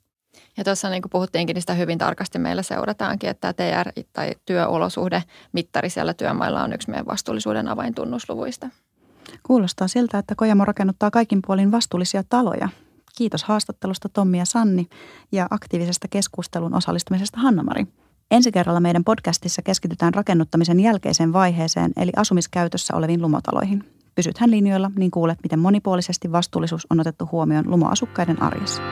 Ja 0.56 0.64
tuossa 0.64 0.90
niin 0.90 1.02
kuin 1.02 1.10
puhuttiinkin, 1.10 1.54
niin 1.54 1.62
sitä 1.62 1.74
hyvin 1.74 1.98
tarkasti 1.98 2.38
meillä 2.38 2.62
seurataankin, 2.62 3.30
että 3.30 3.52
tämä 3.52 3.82
TR- 3.82 4.02
tai 4.12 4.32
työolosuhde 4.46 5.22
mittari 5.52 5.90
siellä 5.90 6.14
työmailla 6.14 6.62
on 6.62 6.72
yksi 6.72 6.90
meidän 6.90 7.06
vastuullisuuden 7.06 7.68
avaintunnusluvuista. 7.68 8.68
Kuulostaa 9.42 9.88
siltä, 9.88 10.18
että 10.18 10.34
Kojamo 10.34 10.64
rakennuttaa 10.64 11.10
kaikin 11.10 11.40
puolin 11.46 11.72
vastuullisia 11.72 12.22
taloja. 12.28 12.68
Kiitos 13.16 13.44
haastattelusta 13.44 14.08
Tommi 14.08 14.38
ja 14.38 14.44
Sanni 14.44 14.86
ja 15.32 15.46
aktiivisesta 15.50 16.08
keskustelun 16.08 16.74
osallistumisesta 16.74 17.40
Hanna-Mari. 17.40 17.86
Ensi 18.30 18.52
kerralla 18.52 18.80
meidän 18.80 19.04
podcastissa 19.04 19.62
keskitytään 19.62 20.14
rakennuttamisen 20.14 20.80
jälkeiseen 20.80 21.32
vaiheeseen 21.32 21.92
eli 21.96 22.12
asumiskäytössä 22.16 22.96
oleviin 22.96 23.22
lumotaloihin. 23.22 24.01
Pysythän 24.14 24.50
linjoilla, 24.50 24.90
niin 24.96 25.10
kuulet, 25.10 25.38
miten 25.42 25.58
monipuolisesti 25.58 26.32
vastuullisuus 26.32 26.86
on 26.90 27.00
otettu 27.00 27.28
huomioon 27.32 27.70
lumoasukkaiden 27.70 28.42
arjessa. 28.42 28.82